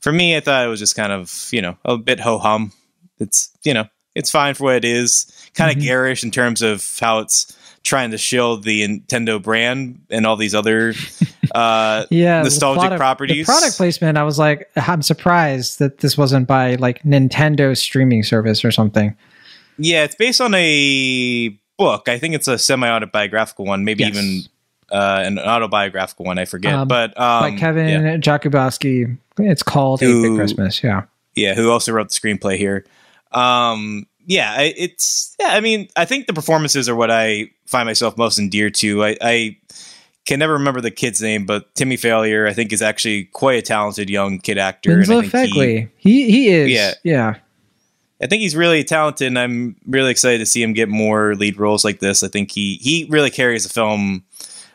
for 0.00 0.12
me, 0.12 0.36
I 0.36 0.40
thought 0.40 0.64
it 0.64 0.68
was 0.68 0.80
just 0.80 0.96
kind 0.96 1.12
of 1.12 1.48
you 1.52 1.62
know 1.62 1.76
a 1.84 1.96
bit 1.98 2.20
ho 2.20 2.38
hum. 2.38 2.72
It's 3.18 3.50
you 3.64 3.74
know 3.74 3.86
it's 4.14 4.30
fine 4.30 4.54
for 4.54 4.64
what 4.64 4.76
it 4.76 4.84
is. 4.84 5.26
Kind 5.54 5.70
of 5.70 5.76
mm-hmm. 5.76 5.86
garish 5.86 6.24
in 6.24 6.30
terms 6.30 6.62
of 6.62 6.86
how 7.00 7.20
it's 7.20 7.56
trying 7.82 8.12
to 8.12 8.18
shield 8.18 8.62
the 8.62 8.86
Nintendo 8.86 9.42
brand 9.42 10.00
and 10.08 10.24
all 10.24 10.36
these 10.36 10.54
other 10.54 10.94
uh, 11.54 12.06
yeah 12.10 12.42
nostalgic 12.42 12.80
product, 12.80 12.98
properties. 12.98 13.46
Product 13.46 13.76
placement, 13.76 14.18
I 14.18 14.22
was 14.22 14.38
like, 14.38 14.70
I'm 14.76 15.02
surprised 15.02 15.78
that 15.78 15.98
this 15.98 16.16
wasn't 16.16 16.46
by 16.46 16.76
like 16.76 17.02
Nintendo 17.02 17.76
streaming 17.76 18.22
service 18.22 18.64
or 18.64 18.70
something. 18.70 19.16
Yeah, 19.78 20.04
it's 20.04 20.14
based 20.14 20.40
on 20.40 20.54
a 20.54 21.48
book. 21.78 22.08
I 22.08 22.18
think 22.18 22.34
it's 22.34 22.48
a 22.48 22.58
semi 22.58 22.88
autobiographical 22.88 23.64
one, 23.64 23.84
maybe 23.84 24.04
yes. 24.04 24.14
even 24.14 24.42
uh, 24.92 25.22
an 25.24 25.38
autobiographical 25.38 26.24
one. 26.26 26.38
I 26.38 26.44
forget, 26.44 26.74
um, 26.74 26.86
but 26.86 27.18
um, 27.18 27.42
by 27.54 27.58
Kevin 27.58 28.04
yeah. 28.04 28.16
Jakubowski. 28.18 29.16
It's 29.38 29.62
called 29.62 30.02
Eight 30.02 30.22
Bit 30.22 30.36
Christmas. 30.36 30.82
Yeah, 30.82 31.04
yeah. 31.34 31.54
Who 31.54 31.70
also 31.70 31.92
wrote 31.92 32.10
the 32.10 32.14
screenplay 32.14 32.58
here? 32.58 32.84
Um, 33.32 34.06
yeah, 34.26 34.60
it's 34.60 35.34
yeah. 35.40 35.48
I 35.48 35.60
mean, 35.60 35.88
I 35.96 36.04
think 36.04 36.26
the 36.26 36.34
performances 36.34 36.88
are 36.88 36.94
what 36.94 37.10
I 37.10 37.50
find 37.66 37.86
myself 37.86 38.16
most 38.16 38.38
endeared 38.38 38.74
to. 38.76 39.02
I, 39.02 39.16
I 39.20 39.56
can 40.26 40.38
never 40.38 40.52
remember 40.52 40.80
the 40.80 40.90
kid's 40.90 41.20
name, 41.20 41.46
but 41.46 41.74
Timmy 41.74 41.96
Failure, 41.96 42.46
I 42.46 42.52
think, 42.52 42.72
is 42.72 42.82
actually 42.82 43.24
quite 43.24 43.58
a 43.58 43.62
talented 43.62 44.10
young 44.10 44.38
kid 44.38 44.58
actor. 44.58 44.96
Winslow 44.96 45.22
Fegley. 45.22 45.88
He, 45.96 46.26
he, 46.26 46.30
he 46.30 46.48
is. 46.48 46.70
Yeah, 46.70 46.92
yeah. 47.02 47.34
I 48.22 48.26
think 48.26 48.42
he's 48.42 48.54
really 48.54 48.84
talented, 48.84 49.26
and 49.26 49.38
I'm 49.38 49.74
really 49.86 50.12
excited 50.12 50.38
to 50.38 50.46
see 50.46 50.62
him 50.62 50.74
get 50.74 50.88
more 50.88 51.34
lead 51.34 51.58
roles 51.58 51.84
like 51.84 51.98
this. 51.98 52.22
I 52.22 52.28
think 52.28 52.52
he 52.52 52.76
he 52.76 53.06
really 53.10 53.30
carries 53.30 53.64
the 53.64 53.70
film 53.70 54.22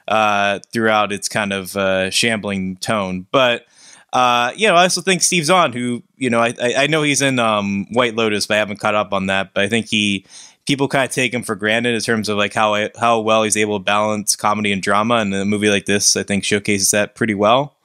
uh, 0.08 0.60
throughout 0.72 1.12
its 1.12 1.28
kind 1.30 1.54
of 1.54 1.76
uh, 1.76 2.10
shambling 2.10 2.78
tone. 2.78 3.28
But 3.32 3.66
uh, 4.14 4.52
you 4.56 4.68
know, 4.68 4.76
I 4.76 4.84
also 4.84 5.02
think 5.02 5.22
Steve 5.22 5.46
Zahn, 5.46 5.74
who 5.74 6.04
you 6.18 6.30
know, 6.30 6.40
I, 6.40 6.54
I 6.60 6.88
know 6.88 7.04
he's 7.04 7.22
in 7.22 7.40
um, 7.40 7.86
White 7.92 8.16
Lotus, 8.16 8.48
but 8.48 8.56
I 8.56 8.58
haven't 8.58 8.80
caught 8.80 8.96
up 8.96 9.14
on 9.14 9.28
that. 9.28 9.54
But 9.54 9.64
I 9.64 9.70
think 9.70 9.88
he 9.88 10.26
people 10.66 10.88
kind 10.88 11.06
of 11.06 11.12
take 11.12 11.34
him 11.34 11.44
for 11.44 11.56
granted 11.56 11.96
in 11.96 12.02
terms 12.02 12.30
of 12.30 12.38
like 12.38 12.54
how 12.54 12.90
how 13.00 13.20
well 13.20 13.44
he's 13.44 13.58
able 13.58 13.80
to 13.80 13.84
balance 13.84 14.36
comedy 14.36 14.72
and 14.72 14.82
drama. 14.82 15.16
And 15.16 15.34
a 15.34 15.46
movie 15.46 15.70
like 15.70 15.86
this, 15.86 16.16
I 16.16 16.24
think, 16.24 16.44
showcases 16.44 16.92
that 16.92 17.16
pretty 17.16 17.36
well. 17.36 17.76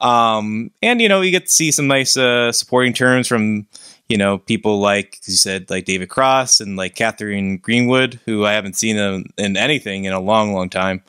Um, 0.00 0.70
and 0.82 1.00
you 1.00 1.08
know, 1.08 1.20
you 1.20 1.30
get 1.30 1.46
to 1.46 1.52
see 1.52 1.70
some 1.70 1.86
nice 1.86 2.16
uh, 2.16 2.52
supporting 2.52 2.94
terms 2.94 3.28
from 3.28 3.66
you 4.08 4.16
know 4.16 4.38
people 4.38 4.80
like 4.80 5.18
you 5.26 5.34
said, 5.34 5.68
like 5.68 5.84
David 5.84 6.08
Cross 6.08 6.60
and 6.60 6.76
like 6.76 6.94
Catherine 6.94 7.58
Greenwood, 7.58 8.18
who 8.24 8.46
I 8.46 8.52
haven't 8.52 8.76
seen 8.76 8.96
in, 8.96 9.26
in 9.36 9.56
anything 9.58 10.04
in 10.04 10.12
a 10.12 10.20
long, 10.20 10.54
long 10.54 10.70
time. 10.70 11.02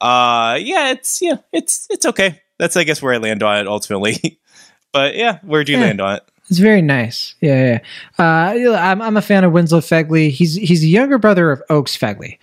Uh, 0.00 0.58
yeah, 0.60 0.90
it's 0.90 1.20
yeah, 1.22 1.36
it's 1.52 1.86
it's 1.90 2.06
okay. 2.06 2.40
That's 2.58 2.76
I 2.76 2.84
guess 2.84 3.02
where 3.02 3.14
I 3.14 3.18
land 3.18 3.42
on 3.42 3.58
it 3.58 3.66
ultimately. 3.66 4.38
but 4.92 5.14
yeah, 5.14 5.38
where 5.42 5.64
do 5.64 5.72
you 5.72 5.78
yeah. 5.78 5.84
land 5.84 6.00
on 6.00 6.16
it? 6.16 6.22
It's 6.48 6.58
very 6.58 6.82
nice. 6.82 7.34
Yeah, 7.40 7.80
yeah. 8.18 8.24
Uh, 8.24 8.76
I'm, 8.76 9.02
I'm 9.02 9.16
a 9.16 9.22
fan 9.22 9.42
of 9.42 9.52
Winslow 9.52 9.80
Fegley. 9.80 10.30
He's 10.30 10.54
he's 10.54 10.80
the 10.80 10.88
younger 10.88 11.18
brother 11.18 11.50
of 11.50 11.62
Oakes 11.70 11.96
Fegley, 11.96 12.38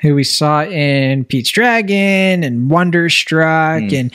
who 0.00 0.14
we 0.14 0.24
saw 0.24 0.64
in 0.64 1.24
Pete's 1.24 1.50
Dragon 1.50 2.44
and 2.44 2.70
Wonderstruck, 2.70 3.82
mm. 3.82 3.98
and 3.98 4.12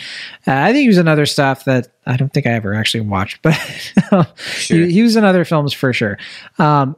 uh, 0.47 0.63
I 0.63 0.71
think 0.71 0.81
he 0.81 0.87
was 0.87 0.99
in 0.99 1.07
other 1.07 1.25
stuff 1.25 1.65
that 1.65 1.87
I 2.05 2.17
don't 2.17 2.31
think 2.31 2.45
I 2.45 2.51
ever 2.51 2.75
actually 2.75 3.01
watched, 3.01 3.41
but 3.41 3.53
sure. 4.37 4.77
he, 4.77 4.91
he, 4.91 5.01
was 5.01 5.15
in 5.15 5.23
other 5.23 5.43
films 5.43 5.73
for 5.73 5.91
sure. 5.91 6.19
Um, 6.59 6.95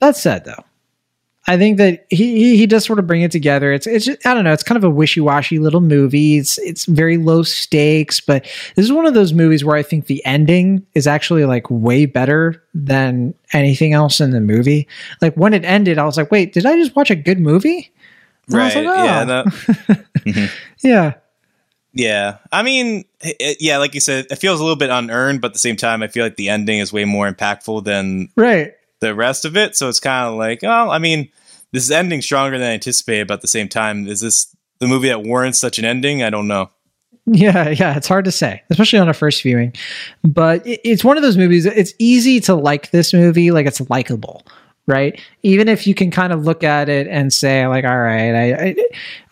that 0.00 0.14
said, 0.16 0.44
though, 0.44 0.64
I 1.48 1.56
think 1.56 1.78
that 1.78 2.06
he, 2.10 2.58
he 2.58 2.66
does 2.66 2.84
sort 2.84 2.98
of 2.98 3.06
bring 3.06 3.22
it 3.22 3.30
together. 3.30 3.72
It's 3.72 3.86
it's 3.86 4.04
just, 4.04 4.26
I 4.26 4.34
don't 4.34 4.44
know. 4.44 4.52
It's 4.52 4.62
kind 4.62 4.76
of 4.76 4.84
a 4.84 4.90
wishy 4.90 5.20
washy 5.20 5.58
little 5.58 5.80
movie. 5.80 6.36
It's 6.36 6.58
it's 6.58 6.84
very 6.84 7.16
low 7.16 7.42
stakes, 7.42 8.20
but 8.20 8.44
this 8.76 8.84
is 8.84 8.92
one 8.92 9.06
of 9.06 9.14
those 9.14 9.32
movies 9.32 9.64
where 9.64 9.74
I 9.74 9.82
think 9.82 10.06
the 10.06 10.22
ending 10.26 10.86
is 10.94 11.06
actually 11.06 11.46
like 11.46 11.64
way 11.70 12.04
better 12.04 12.62
than 12.74 13.32
anything 13.54 13.94
else 13.94 14.20
in 14.20 14.30
the 14.30 14.42
movie. 14.42 14.86
Like 15.22 15.34
when 15.36 15.54
it 15.54 15.64
ended, 15.64 15.96
I 15.96 16.04
was 16.04 16.18
like, 16.18 16.30
wait, 16.30 16.52
did 16.52 16.66
I 16.66 16.76
just 16.76 16.94
watch 16.94 17.10
a 17.10 17.16
good 17.16 17.40
movie? 17.40 17.90
And 18.48 18.54
right. 18.54 18.74
Like, 18.76 18.86
oh. 18.86 19.04
Yeah. 19.04 19.24
That, 19.24 19.46
mm-hmm. 19.46 20.54
Yeah. 20.80 21.14
Yeah. 21.94 22.36
I 22.52 22.62
mean, 22.62 23.06
it, 23.20 23.56
yeah, 23.58 23.78
like 23.78 23.94
you 23.94 24.00
said, 24.00 24.26
it 24.30 24.36
feels 24.36 24.60
a 24.60 24.62
little 24.62 24.76
bit 24.76 24.90
unearned, 24.90 25.40
but 25.40 25.48
at 25.48 25.52
the 25.54 25.58
same 25.58 25.76
time, 25.76 26.02
I 26.02 26.08
feel 26.08 26.26
like 26.26 26.36
the 26.36 26.50
ending 26.50 26.78
is 26.78 26.92
way 26.92 27.06
more 27.06 27.30
impactful 27.30 27.84
than 27.84 28.28
right 28.36 28.74
the 29.00 29.14
rest 29.14 29.44
of 29.44 29.56
it. 29.56 29.76
So 29.76 29.88
it's 29.88 30.00
kind 30.00 30.28
of 30.28 30.34
like, 30.34 30.62
oh, 30.64 30.90
I 30.90 30.98
mean, 30.98 31.30
this 31.72 31.84
is 31.84 31.90
ending 31.90 32.22
stronger 32.22 32.58
than 32.58 32.68
I 32.68 32.72
anticipated, 32.72 33.30
at 33.30 33.42
the 33.42 33.48
same 33.48 33.68
time, 33.68 34.06
is 34.06 34.20
this 34.20 34.54
the 34.78 34.86
movie 34.86 35.08
that 35.08 35.22
warrants 35.22 35.58
such 35.58 35.78
an 35.78 35.84
ending? 35.84 36.22
I 36.22 36.30
don't 36.30 36.48
know. 36.48 36.70
Yeah, 37.30 37.68
yeah, 37.68 37.96
it's 37.96 38.08
hard 38.08 38.24
to 38.24 38.32
say, 38.32 38.62
especially 38.70 38.98
on 38.98 39.08
a 39.08 39.14
first 39.14 39.42
viewing. 39.42 39.74
But 40.24 40.62
it's 40.64 41.04
one 41.04 41.18
of 41.18 41.22
those 41.22 41.36
movies. 41.36 41.66
It's 41.66 41.92
easy 41.98 42.40
to 42.40 42.54
like 42.54 42.90
this 42.90 43.12
movie, 43.12 43.50
like 43.50 43.66
it's 43.66 43.82
likable, 43.90 44.46
right? 44.86 45.20
Even 45.42 45.68
if 45.68 45.86
you 45.86 45.94
can 45.94 46.10
kind 46.10 46.32
of 46.32 46.44
look 46.44 46.64
at 46.64 46.88
it 46.88 47.06
and 47.06 47.30
say, 47.32 47.66
like, 47.66 47.84
all 47.84 47.98
right, 47.98 48.34
I, 48.34 48.52
I, 48.54 48.76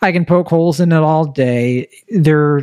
I 0.03 0.11
can 0.11 0.25
poke 0.25 0.47
holes 0.47 0.79
in 0.79 0.91
it 0.91 0.97
all 1.01 1.25
day. 1.25 1.89
There 2.09 2.61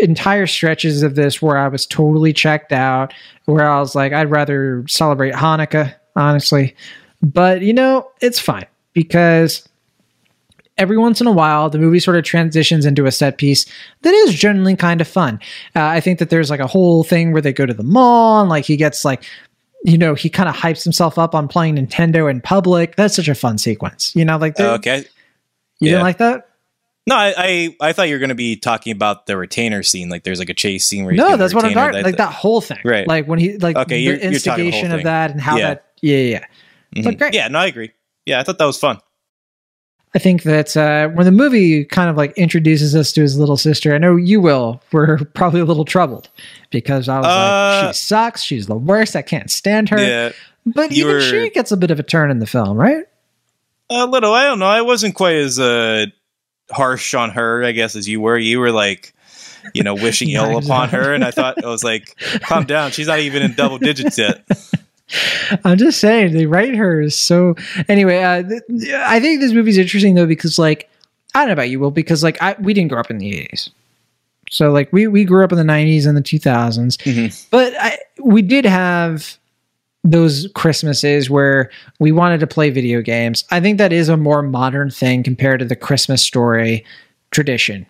entire 0.00 0.46
stretches 0.46 1.02
of 1.02 1.14
this 1.14 1.40
where 1.40 1.56
I 1.56 1.68
was 1.68 1.86
totally 1.86 2.34
checked 2.34 2.72
out, 2.72 3.14
where 3.46 3.70
I 3.70 3.80
was 3.80 3.94
like, 3.94 4.12
I'd 4.12 4.30
rather 4.30 4.84
celebrate 4.88 5.32
Hanukkah, 5.32 5.94
honestly. 6.16 6.76
But 7.22 7.62
you 7.62 7.72
know, 7.72 8.10
it's 8.20 8.38
fine 8.38 8.66
because 8.96 9.68
every 10.78 10.96
once 10.96 11.20
in 11.20 11.26
a 11.26 11.32
while 11.32 11.68
the 11.68 11.78
movie 11.78 12.00
sort 12.00 12.16
of 12.16 12.24
transitions 12.24 12.86
into 12.86 13.04
a 13.04 13.12
set 13.12 13.36
piece 13.36 13.66
that 14.00 14.14
is 14.14 14.34
generally 14.34 14.74
kind 14.74 15.02
of 15.02 15.06
fun 15.06 15.38
uh, 15.76 15.84
i 15.84 16.00
think 16.00 16.18
that 16.18 16.30
there's 16.30 16.48
like 16.48 16.60
a 16.60 16.66
whole 16.66 17.04
thing 17.04 17.30
where 17.30 17.42
they 17.42 17.52
go 17.52 17.66
to 17.66 17.74
the 17.74 17.82
mall 17.82 18.40
and 18.40 18.48
like 18.48 18.64
he 18.64 18.74
gets 18.74 19.04
like 19.04 19.22
you 19.84 19.98
know 19.98 20.14
he 20.14 20.30
kind 20.30 20.48
of 20.48 20.54
hypes 20.54 20.82
himself 20.82 21.18
up 21.18 21.34
on 21.34 21.46
playing 21.46 21.76
nintendo 21.76 22.28
in 22.30 22.40
public 22.40 22.96
that's 22.96 23.14
such 23.14 23.28
a 23.28 23.34
fun 23.34 23.58
sequence 23.58 24.16
you 24.16 24.24
know 24.24 24.38
like 24.38 24.58
okay 24.58 24.98
you 25.78 25.88
yeah. 25.88 25.90
didn't 25.92 26.02
like 26.02 26.18
that 26.18 26.48
no, 27.08 27.14
I, 27.14 27.34
I, 27.38 27.76
I 27.80 27.92
thought 27.92 28.08
you 28.08 28.16
were 28.16 28.18
going 28.18 28.30
to 28.30 28.34
be 28.34 28.56
talking 28.56 28.90
about 28.90 29.26
the 29.26 29.36
retainer 29.36 29.84
scene. 29.84 30.08
Like, 30.08 30.24
there's 30.24 30.40
like 30.40 30.48
a 30.48 30.54
chase 30.54 30.84
scene 30.84 31.04
where 31.04 31.14
no, 31.14 31.36
that's 31.36 31.54
what 31.54 31.64
I'm 31.64 31.72
talking. 31.72 32.02
Like 32.02 32.16
that 32.16 32.32
whole 32.32 32.60
thing, 32.60 32.80
right? 32.84 33.06
Like 33.06 33.28
when 33.28 33.38
he 33.38 33.58
like 33.58 33.76
okay, 33.76 33.94
the 33.94 34.02
you're, 34.02 34.16
instigation 34.16 34.88
you're 34.88 34.98
of 34.98 35.04
that 35.04 35.30
and 35.30 35.40
how 35.40 35.56
yeah. 35.56 35.68
that 35.68 35.84
yeah 36.02 36.16
yeah. 36.16 36.40
yeah. 36.96 37.02
Mm-hmm. 37.02 37.16
great. 37.16 37.32
Yeah, 37.32 37.46
no, 37.46 37.60
I 37.60 37.66
agree 37.66 37.92
yeah, 38.26 38.40
I 38.40 38.42
thought 38.42 38.58
that 38.58 38.66
was 38.66 38.78
fun. 38.78 38.98
I 40.14 40.18
think 40.18 40.44
that 40.44 40.76
uh, 40.76 41.08
when 41.08 41.26
the 41.26 41.32
movie 41.32 41.84
kind 41.84 42.08
of 42.08 42.16
like 42.16 42.32
introduces 42.38 42.96
us 42.96 43.12
to 43.12 43.20
his 43.20 43.38
little 43.38 43.56
sister, 43.56 43.94
I 43.94 43.98
know 43.98 44.16
you 44.16 44.40
will. 44.40 44.82
We're 44.92 45.18
probably 45.34 45.60
a 45.60 45.64
little 45.64 45.84
troubled 45.84 46.28
because 46.70 47.08
I 47.08 47.18
was 47.18 47.26
uh, 47.26 47.82
like, 47.86 47.94
she 47.94 47.98
sucks. 47.98 48.42
She's 48.42 48.66
the 48.66 48.76
worst. 48.76 49.14
I 49.14 49.22
can't 49.22 49.50
stand 49.50 49.90
her. 49.90 49.98
Yeah, 49.98 50.32
but 50.64 50.90
even 50.92 51.12
were, 51.12 51.20
she 51.20 51.50
gets 51.50 51.70
a 51.70 51.76
bit 51.76 51.90
of 51.90 52.00
a 52.00 52.02
turn 52.02 52.30
in 52.30 52.38
the 52.38 52.46
film, 52.46 52.76
right? 52.76 53.04
A 53.90 54.06
little. 54.06 54.32
I 54.32 54.44
don't 54.44 54.58
know. 54.58 54.66
I 54.66 54.82
wasn't 54.82 55.14
quite 55.14 55.36
as 55.36 55.58
uh, 55.58 56.06
harsh 56.70 57.14
on 57.14 57.30
her, 57.30 57.62
I 57.62 57.72
guess, 57.72 57.94
as 57.94 58.08
you 58.08 58.20
were. 58.20 58.38
You 58.38 58.58
were 58.58 58.72
like, 58.72 59.12
you 59.74 59.82
know, 59.82 59.94
wishing 59.94 60.30
ill 60.30 60.56
upon 60.56 60.88
her, 60.88 61.12
and 61.12 61.24
I 61.24 61.30
thought 61.30 61.62
I 61.62 61.68
was 61.68 61.84
like, 61.84 62.16
calm 62.40 62.64
down. 62.64 62.90
She's 62.90 63.06
not 63.06 63.18
even 63.18 63.42
in 63.42 63.52
double 63.52 63.78
digits 63.78 64.16
yet. 64.16 64.46
I'm 65.64 65.78
just 65.78 66.00
saying 66.00 66.32
they 66.32 66.46
write 66.46 66.74
her 66.74 67.08
so. 67.10 67.54
Anyway, 67.88 68.22
uh, 68.22 68.42
th- 68.42 68.92
I 68.92 69.20
think 69.20 69.40
this 69.40 69.52
movie's 69.52 69.78
interesting 69.78 70.14
though 70.14 70.26
because 70.26 70.58
like 70.58 70.90
I 71.34 71.40
don't 71.40 71.48
know 71.48 71.52
about 71.52 71.70
you, 71.70 71.78
Will, 71.78 71.90
because 71.90 72.22
like 72.22 72.40
I 72.42 72.56
we 72.58 72.74
didn't 72.74 72.90
grow 72.90 73.00
up 73.00 73.10
in 73.10 73.18
the 73.18 73.32
80s, 73.32 73.70
so 74.50 74.72
like 74.72 74.92
we 74.92 75.06
we 75.06 75.24
grew 75.24 75.44
up 75.44 75.52
in 75.52 75.58
the 75.58 75.64
90s 75.64 76.06
and 76.06 76.16
the 76.16 76.22
2000s, 76.22 76.96
mm-hmm. 76.96 77.46
but 77.50 77.72
I, 77.78 77.98
we 78.22 78.42
did 78.42 78.64
have 78.64 79.38
those 80.02 80.48
Christmases 80.54 81.28
where 81.28 81.70
we 81.98 82.12
wanted 82.12 82.40
to 82.40 82.46
play 82.46 82.70
video 82.70 83.00
games. 83.00 83.44
I 83.50 83.60
think 83.60 83.78
that 83.78 83.92
is 83.92 84.08
a 84.08 84.16
more 84.16 84.42
modern 84.42 84.90
thing 84.90 85.22
compared 85.22 85.60
to 85.60 85.66
the 85.66 85.76
Christmas 85.76 86.22
story 86.22 86.84
tradition, 87.30 87.86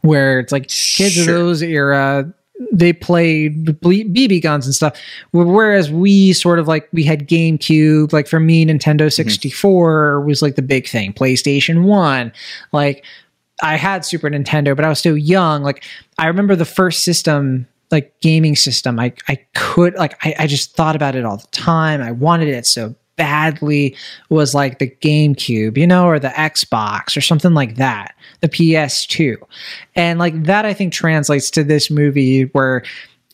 where 0.00 0.40
it's 0.40 0.50
like 0.52 0.68
kids 0.68 1.14
sure. 1.14 1.22
of 1.22 1.26
those 1.26 1.62
era 1.62 2.32
they 2.72 2.92
played 2.92 3.64
BB 3.64 4.42
guns 4.42 4.66
and 4.66 4.74
stuff. 4.74 4.98
Whereas 5.32 5.90
we 5.90 6.32
sort 6.32 6.58
of 6.58 6.68
like 6.68 6.88
we 6.92 7.04
had 7.04 7.28
GameCube, 7.28 8.12
like 8.12 8.28
for 8.28 8.40
me, 8.40 8.64
Nintendo 8.64 9.12
64 9.12 10.18
mm-hmm. 10.18 10.26
was 10.26 10.42
like 10.42 10.56
the 10.56 10.62
big 10.62 10.88
thing. 10.88 11.12
PlayStation 11.12 11.84
1, 11.84 12.32
like 12.72 13.04
I 13.62 13.76
had 13.76 14.04
Super 14.04 14.28
Nintendo, 14.28 14.74
but 14.74 14.84
I 14.84 14.88
was 14.88 14.98
still 14.98 15.16
young. 15.16 15.62
Like 15.62 15.84
I 16.18 16.26
remember 16.26 16.56
the 16.56 16.64
first 16.64 17.04
system, 17.04 17.66
like 17.90 18.18
gaming 18.20 18.56
system, 18.56 18.98
I 18.98 19.12
I 19.28 19.36
could 19.54 19.94
like 19.94 20.16
I, 20.24 20.34
I 20.40 20.46
just 20.46 20.74
thought 20.74 20.96
about 20.96 21.16
it 21.16 21.24
all 21.24 21.38
the 21.38 21.46
time. 21.48 22.02
I 22.02 22.12
wanted 22.12 22.48
it 22.48 22.66
so 22.66 22.94
badly 23.16 23.96
was 24.28 24.54
like 24.54 24.78
the 24.78 24.88
GameCube, 24.88 25.76
you 25.76 25.86
know, 25.86 26.06
or 26.06 26.18
the 26.18 26.28
Xbox 26.28 27.16
or 27.16 27.20
something 27.20 27.54
like 27.54 27.76
that, 27.76 28.14
the 28.40 28.48
PS2. 28.48 29.36
And 29.94 30.18
like 30.18 30.44
that, 30.44 30.64
I 30.64 30.74
think 30.74 30.92
translates 30.92 31.50
to 31.52 31.64
this 31.64 31.90
movie 31.90 32.44
where 32.46 32.82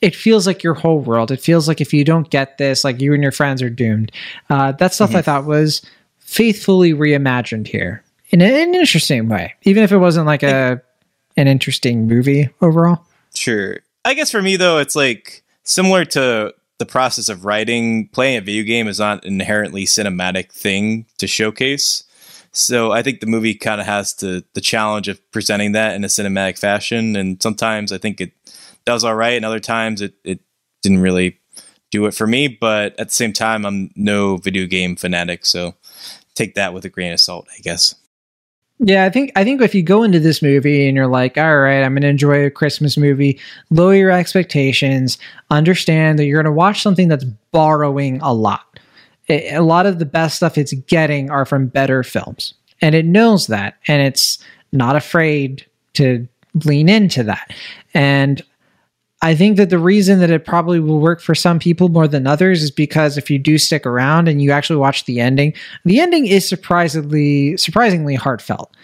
it 0.00 0.14
feels 0.14 0.46
like 0.46 0.62
your 0.62 0.74
whole 0.74 1.00
world. 1.00 1.30
It 1.30 1.40
feels 1.40 1.68
like 1.68 1.80
if 1.80 1.92
you 1.92 2.04
don't 2.04 2.30
get 2.30 2.58
this, 2.58 2.84
like 2.84 3.00
you 3.00 3.14
and 3.14 3.22
your 3.22 3.32
friends 3.32 3.62
are 3.62 3.70
doomed. 3.70 4.12
Uh, 4.48 4.72
that 4.72 4.94
stuff 4.94 5.10
mm-hmm. 5.10 5.18
I 5.18 5.22
thought 5.22 5.44
was 5.44 5.82
faithfully 6.18 6.92
reimagined 6.92 7.66
here 7.66 8.04
in, 8.30 8.40
in 8.40 8.52
an 8.52 8.74
interesting 8.74 9.28
way, 9.28 9.54
even 9.62 9.82
if 9.82 9.92
it 9.92 9.98
wasn't 9.98 10.26
like 10.26 10.42
a 10.42 10.82
an 11.36 11.46
interesting 11.46 12.08
movie 12.08 12.48
overall. 12.60 13.04
Sure. 13.34 13.78
I 14.04 14.14
guess 14.14 14.30
for 14.30 14.42
me 14.42 14.56
though, 14.56 14.78
it's 14.78 14.96
like 14.96 15.42
similar 15.62 16.04
to 16.06 16.54
the 16.78 16.86
process 16.86 17.28
of 17.28 17.44
writing, 17.44 18.08
playing 18.08 18.38
a 18.38 18.40
video 18.40 18.64
game 18.64 18.88
is 18.88 19.00
not 19.00 19.24
an 19.24 19.40
inherently 19.40 19.84
cinematic 19.84 20.52
thing 20.52 21.06
to 21.18 21.26
showcase. 21.26 22.04
So 22.52 22.92
I 22.92 23.02
think 23.02 23.20
the 23.20 23.26
movie 23.26 23.54
kind 23.54 23.80
of 23.80 23.86
has 23.86 24.14
to 24.14 24.42
the 24.54 24.60
challenge 24.60 25.08
of 25.08 25.20
presenting 25.32 25.72
that 25.72 25.94
in 25.94 26.04
a 26.04 26.08
cinematic 26.08 26.58
fashion, 26.58 27.16
and 27.16 27.42
sometimes 27.42 27.92
I 27.92 27.98
think 27.98 28.20
it 28.20 28.32
does 28.84 29.04
all 29.04 29.14
right, 29.14 29.36
and 29.36 29.44
other 29.44 29.60
times 29.60 30.00
it 30.00 30.14
it 30.24 30.40
didn't 30.82 31.00
really 31.00 31.38
do 31.90 32.06
it 32.06 32.14
for 32.14 32.26
me. 32.26 32.48
But 32.48 32.98
at 32.98 33.08
the 33.08 33.14
same 33.14 33.32
time, 33.32 33.66
I'm 33.66 33.90
no 33.96 34.38
video 34.38 34.66
game 34.66 34.96
fanatic, 34.96 35.44
so 35.44 35.74
take 36.34 36.54
that 36.54 36.72
with 36.72 36.84
a 36.84 36.88
grain 36.88 37.12
of 37.12 37.20
salt, 37.20 37.48
I 37.56 37.60
guess. 37.60 37.94
Yeah, 38.80 39.04
I 39.04 39.10
think 39.10 39.32
I 39.34 39.42
think 39.42 39.60
if 39.60 39.74
you 39.74 39.82
go 39.82 40.04
into 40.04 40.20
this 40.20 40.40
movie 40.40 40.86
and 40.86 40.96
you're 40.96 41.08
like, 41.08 41.36
all 41.36 41.58
right, 41.58 41.82
I'm 41.82 41.94
gonna 41.94 42.06
enjoy 42.06 42.44
a 42.46 42.50
Christmas 42.50 42.96
movie, 42.96 43.40
lower 43.70 43.94
your 43.94 44.10
expectations, 44.12 45.18
understand 45.50 46.18
that 46.18 46.26
you're 46.26 46.40
gonna 46.40 46.54
watch 46.54 46.82
something 46.82 47.08
that's 47.08 47.24
borrowing 47.24 48.20
a 48.22 48.32
lot. 48.32 48.78
It, 49.26 49.52
a 49.52 49.62
lot 49.62 49.86
of 49.86 49.98
the 49.98 50.06
best 50.06 50.36
stuff 50.36 50.56
it's 50.56 50.72
getting 50.72 51.28
are 51.28 51.44
from 51.44 51.66
better 51.66 52.04
films. 52.04 52.54
And 52.80 52.94
it 52.94 53.04
knows 53.04 53.48
that 53.48 53.76
and 53.88 54.00
it's 54.00 54.38
not 54.70 54.94
afraid 54.94 55.66
to 55.94 56.28
lean 56.64 56.88
into 56.88 57.24
that. 57.24 57.52
And 57.94 58.42
I 59.20 59.34
think 59.34 59.56
that 59.56 59.70
the 59.70 59.78
reason 59.78 60.20
that 60.20 60.30
it 60.30 60.44
probably 60.44 60.78
will 60.78 61.00
work 61.00 61.20
for 61.20 61.34
some 61.34 61.58
people 61.58 61.88
more 61.88 62.06
than 62.06 62.26
others 62.26 62.62
is 62.62 62.70
because 62.70 63.18
if 63.18 63.28
you 63.30 63.38
do 63.38 63.58
stick 63.58 63.84
around 63.84 64.28
and 64.28 64.40
you 64.40 64.52
actually 64.52 64.76
watch 64.76 65.06
the 65.06 65.20
ending, 65.20 65.54
the 65.84 65.98
ending 66.00 66.26
is 66.26 66.48
surprisingly 66.48 67.56
surprisingly 67.56 68.14
heartfelt. 68.14 68.74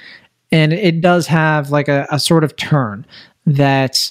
And 0.50 0.72
it 0.72 1.00
does 1.00 1.26
have 1.28 1.70
like 1.70 1.88
a, 1.88 2.06
a 2.10 2.18
sort 2.18 2.44
of 2.44 2.56
turn 2.56 3.06
that 3.46 4.10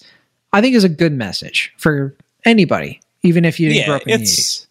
I 0.54 0.62
think 0.62 0.76
is 0.76 0.84
a 0.84 0.90
good 0.90 1.14
message 1.14 1.74
for 1.78 2.16
anybody, 2.46 3.02
even 3.24 3.44
if 3.44 3.60
you 3.60 3.70
didn't 3.70 3.82
yeah, 3.82 3.86
grow 3.88 3.96
up 3.98 4.08
in 4.08 4.22
it's, 4.22 4.36
the 4.36 4.42
80s. 4.42 4.68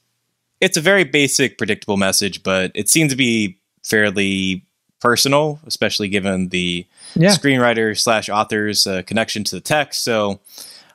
It's 0.61 0.77
a 0.77 0.81
very 0.81 1.05
basic, 1.05 1.59
predictable 1.59 1.97
message, 1.97 2.43
but 2.43 2.71
it 2.75 2.89
seems 2.89 3.13
to 3.13 3.17
be 3.17 3.59
fairly 3.83 4.65
personal, 5.01 5.59
especially 5.67 6.09
given 6.09 6.49
the 6.49 6.87
yeah. 7.15 7.31
screenwriter 7.31 7.99
slash 7.99 8.29
author's 8.29 8.87
uh, 8.87 9.03
connection 9.03 9.45
to 9.45 9.57
the 9.57 9.61
text. 9.61 10.05
So, 10.05 10.41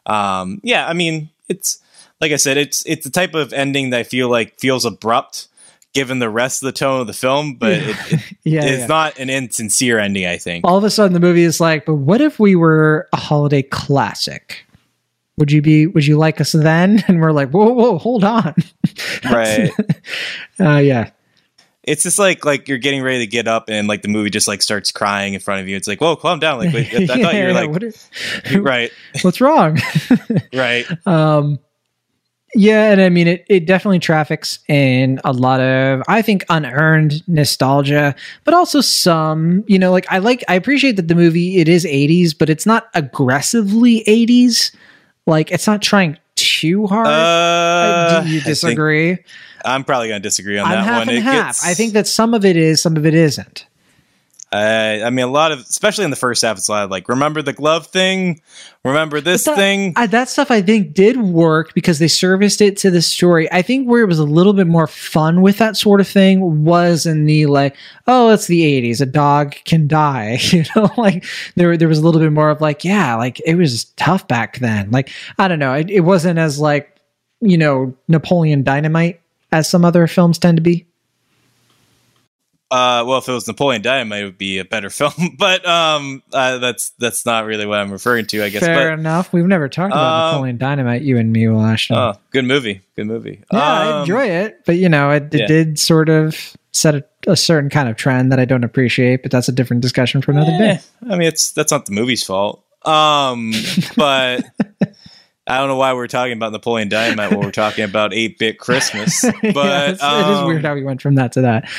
um, 0.08 0.60
yeah, 0.64 0.88
I 0.88 0.94
mean, 0.94 1.30
it's 1.48 1.80
like 2.20 2.32
I 2.32 2.38
said, 2.38 2.58
it's 2.58 2.84
it's 2.86 3.04
the 3.04 3.12
type 3.12 3.34
of 3.36 3.54
ending 3.54 3.92
that 3.92 4.00
I 4.00 4.04
feel 4.04 4.30
like 4.30 4.60
feels 4.60 4.86
abrupt 4.86 5.48
given 5.94 6.20
the 6.20 6.30
rest 6.30 6.62
of 6.62 6.68
the 6.68 6.72
tone 6.72 7.02
of 7.02 7.08
the 7.08 7.14
film, 7.14 7.56
but 7.56 7.72
it, 7.72 7.84
it, 8.12 8.22
yeah, 8.44 8.64
it's 8.66 8.82
yeah. 8.82 8.88
not 8.88 9.18
an 9.20 9.30
insincere 9.30 10.00
ending. 10.00 10.26
I 10.26 10.38
think 10.38 10.66
all 10.66 10.78
of 10.78 10.84
a 10.84 10.90
sudden 10.90 11.14
the 11.14 11.20
movie 11.20 11.44
is 11.44 11.60
like, 11.60 11.86
but 11.86 11.96
what 11.96 12.22
if 12.22 12.40
we 12.40 12.56
were 12.56 13.08
a 13.14 13.18
holiday 13.18 13.62
classic? 13.62 14.66
Would 15.38 15.52
you 15.52 15.62
be? 15.62 15.86
Would 15.86 16.08
you 16.08 16.18
like 16.18 16.42
us 16.42 16.52
then? 16.52 17.04
And 17.08 17.22
we're 17.22 17.32
like, 17.32 17.52
whoa, 17.52 17.72
whoa, 17.72 17.98
hold 17.98 18.24
on, 18.24 18.56
right? 19.32 19.72
uh, 20.60 20.78
yeah, 20.78 21.12
it's 21.88 22.04
just 22.04 22.20
like 22.20 22.46
like 22.46 22.68
you're 22.68 22.78
getting 22.78 23.02
ready 23.02 23.20
to 23.20 23.28
get 23.28 23.48
up 23.48 23.70
and 23.70 23.88
like 23.88 24.02
the 24.02 24.10
movie 24.10 24.30
just 24.30 24.48
like 24.48 24.62
starts 24.62 24.92
crying 24.92 25.34
in 25.34 25.40
front 25.40 25.62
of 25.62 25.68
you. 25.68 25.76
It's 25.78 25.88
like, 25.88 26.02
whoa, 26.02 26.18
calm 26.18 26.38
down. 26.40 26.60
Like 26.60 26.74
wait, 26.74 26.94
I, 26.94 27.06
thought 27.08 27.34
you 27.34 27.44
were 27.46 27.54
like, 27.54 27.94
right? 28.60 28.92
What's 29.22 29.42
wrong? 29.42 29.80
right. 30.54 30.86
Um. 31.08 31.60
Yeah, 32.56 32.92
and 32.92 33.02
I 33.02 33.10
mean 33.10 33.28
it. 33.28 33.46
It 33.50 33.66
definitely 33.66 34.00
traffics 34.00 34.60
in 34.68 35.20
a 35.26 35.34
lot 35.34 35.60
of, 35.60 36.02
I 36.08 36.22
think, 36.22 36.46
unearned 36.50 37.22
nostalgia, 37.28 38.16
but 38.46 38.54
also 38.54 38.82
some. 38.82 39.64
You 39.68 39.78
know, 39.78 39.92
like 39.92 40.06
I 40.10 40.20
like, 40.20 40.44
I 40.48 40.56
appreciate 40.56 40.96
that 40.96 41.08
the 41.08 41.16
movie 41.16 41.58
it 41.58 41.68
is 41.68 41.86
'80s, 41.86 42.38
but 42.38 42.50
it's 42.50 42.66
not 42.66 42.88
aggressively 42.94 44.04
'80s. 44.08 44.74
Like 45.26 45.52
it's 45.52 45.68
not 45.68 45.82
trying 45.82 46.18
too 46.36 46.88
hard. 46.88 47.08
Uh, 47.08 48.24
Do 48.24 48.30
you 48.30 48.42
disagree? 48.42 49.18
I'm 49.68 49.84
probably 49.84 50.10
going 50.10 50.22
to 50.22 50.28
disagree 50.28 50.58
on 50.58 50.66
I'm 50.66 50.72
that 50.72 50.84
half 50.84 51.00
one. 51.06 51.16
And 51.16 51.24
half. 51.24 51.48
Gets, 51.48 51.66
I 51.66 51.74
think 51.74 51.94
that 51.94 52.08
some 52.08 52.34
of 52.34 52.46
it 52.46 52.58
is, 52.58 52.82
some 52.82 52.98
of 52.98 53.06
it 53.06 53.14
isn't. 53.14 53.66
Uh, 54.50 55.02
I 55.04 55.10
mean, 55.10 55.26
a 55.26 55.30
lot 55.30 55.52
of, 55.52 55.60
especially 55.60 56.06
in 56.06 56.10
the 56.10 56.16
first 56.16 56.42
half, 56.42 56.58
it's 56.58 56.70
a 56.70 56.72
lot 56.72 56.86
of 56.86 56.92
like, 56.92 57.10
remember 57.10 57.42
the 57.42 57.52
glove 57.52 57.88
thing? 57.88 58.42
Remember 58.86 59.20
this 59.20 59.44
that, 59.44 59.58
thing? 59.58 59.92
I, 59.98 60.08
that 60.08 60.30
stuff 60.30 60.52
I 60.52 60.62
think 60.62 60.94
did 60.94 61.18
work 61.18 61.74
because 61.74 62.00
they 62.00 62.08
serviced 62.08 62.62
it 62.62 62.78
to 62.78 62.90
the 62.90 63.02
story. 63.02 63.52
I 63.52 63.62
think 63.62 63.90
where 63.90 64.02
it 64.02 64.08
was 64.08 64.20
a 64.20 64.24
little 64.24 64.54
bit 64.54 64.68
more 64.68 64.88
fun 64.88 65.42
with 65.42 65.58
that 65.58 65.76
sort 65.76 66.00
of 66.00 66.08
thing 66.08 66.64
was 66.64 67.06
in 67.06 67.26
the 67.26 67.48
like, 67.48 67.76
oh, 68.08 68.30
it's 68.30 68.48
the 68.48 68.62
80s. 68.62 69.02
A 69.02 69.06
dog 69.06 69.56
can 69.66 69.88
die. 69.88 70.40
You 70.58 70.64
know, 70.76 70.90
like 70.98 71.26
there, 71.56 71.76
there 71.76 71.90
was 71.90 72.00
a 72.00 72.02
little 72.06 72.22
bit 72.22 72.32
more 72.32 72.50
of 72.50 72.62
like, 72.62 72.86
yeah, 72.86 73.16
like 73.16 73.42
it 73.46 73.56
was 73.56 73.84
tough 73.96 74.28
back 74.28 74.60
then. 74.60 74.90
Like, 74.92 75.12
I 75.38 75.50
don't 75.50 75.60
know. 75.60 75.74
It, 75.74 75.92
it 75.92 76.00
wasn't 76.00 76.40
as 76.40 76.58
like, 76.58 76.98
you 77.42 77.58
know, 77.58 77.94
Napoleon 78.08 78.64
Dynamite 78.64 79.20
as 79.52 79.70
some 79.70 79.86
other 79.86 80.08
films 80.08 80.40
tend 80.40 80.58
to 80.58 80.62
be? 80.62 80.88
Uh, 82.70 83.02
well, 83.08 83.18
if 83.18 83.30
it 83.30 83.32
was 83.32 83.48
Napoleon 83.48 83.82
Dynamite, 83.82 84.22
it 84.22 84.26
would 84.26 84.38
be 84.38 84.60
a 84.60 84.66
better 84.66 84.90
film. 84.90 85.36
But 85.38 85.66
um, 85.66 86.22
uh, 86.34 86.58
that's 86.58 86.90
that's 86.92 87.26
not 87.26 87.46
really 87.46 87.66
what 87.66 87.80
I'm 87.80 87.92
referring 87.92 88.26
to, 88.28 88.44
I 88.44 88.50
guess. 88.50 88.64
Fair 88.64 88.92
but, 88.92 89.00
enough. 89.00 89.32
We've 89.32 89.46
never 89.46 89.70
talked 89.70 89.94
about 89.94 90.26
um, 90.26 90.32
Napoleon 90.34 90.58
Dynamite, 90.58 91.02
you 91.02 91.18
and 91.18 91.32
me, 91.32 91.48
Wash. 91.48 91.90
Oh, 91.92 92.14
good 92.32 92.46
movie. 92.46 92.82
Good 92.96 93.08
movie. 93.08 93.42
Yeah, 93.54 93.60
um, 93.60 93.64
I 93.64 94.00
enjoy 94.02 94.26
it, 94.26 94.66
but 94.66 94.76
you 94.76 94.90
know, 94.90 95.12
it, 95.12 95.34
it 95.34 95.42
yeah. 95.42 95.48
did 95.48 95.80
sort 95.80 96.10
of 96.10 96.58
set 96.74 96.96
a, 96.96 97.04
a, 97.26 97.36
certain 97.38 97.70
kind 97.70 97.90
of 97.90 97.96
trend 97.96 98.32
that 98.32 98.40
I 98.40 98.46
don't 98.46 98.64
appreciate. 98.64 99.24
But 99.24 99.32
that's 99.32 99.48
a 99.48 99.54
different 99.54 99.82
discussion 99.82 100.22
for 100.22 100.32
another 100.32 100.58
day. 100.58 100.80
I 101.10 101.16
mean, 101.16 101.28
it's 101.28 101.52
that's 101.52 101.72
not 101.72 101.86
the 101.86 101.94
movie's 101.94 102.24
fault. 102.24 102.64
Um, 102.84 103.54
but 103.96 104.44
I 105.48 105.60
don't 105.60 105.70
know 105.70 105.78
why 105.78 105.94
we're 105.94 106.08
talking 106.08 106.34
about 106.34 106.52
Napoleon 106.52 106.90
Dynamite 106.90 107.32
when 107.32 107.40
we're 107.40 107.52
talking 107.52 107.86
about 107.86 108.14
8 108.14 108.38
bit 108.38 108.60
Christmas. 108.60 109.24
But 109.54 110.02
um, 110.02 110.26
it 110.26 110.40
is 110.40 110.46
weird 110.46 110.66
how 110.66 110.76
we 110.76 110.84
went 110.84 111.02
from 111.02 111.16
that 111.16 111.32
to 111.34 111.42
that. 111.42 111.70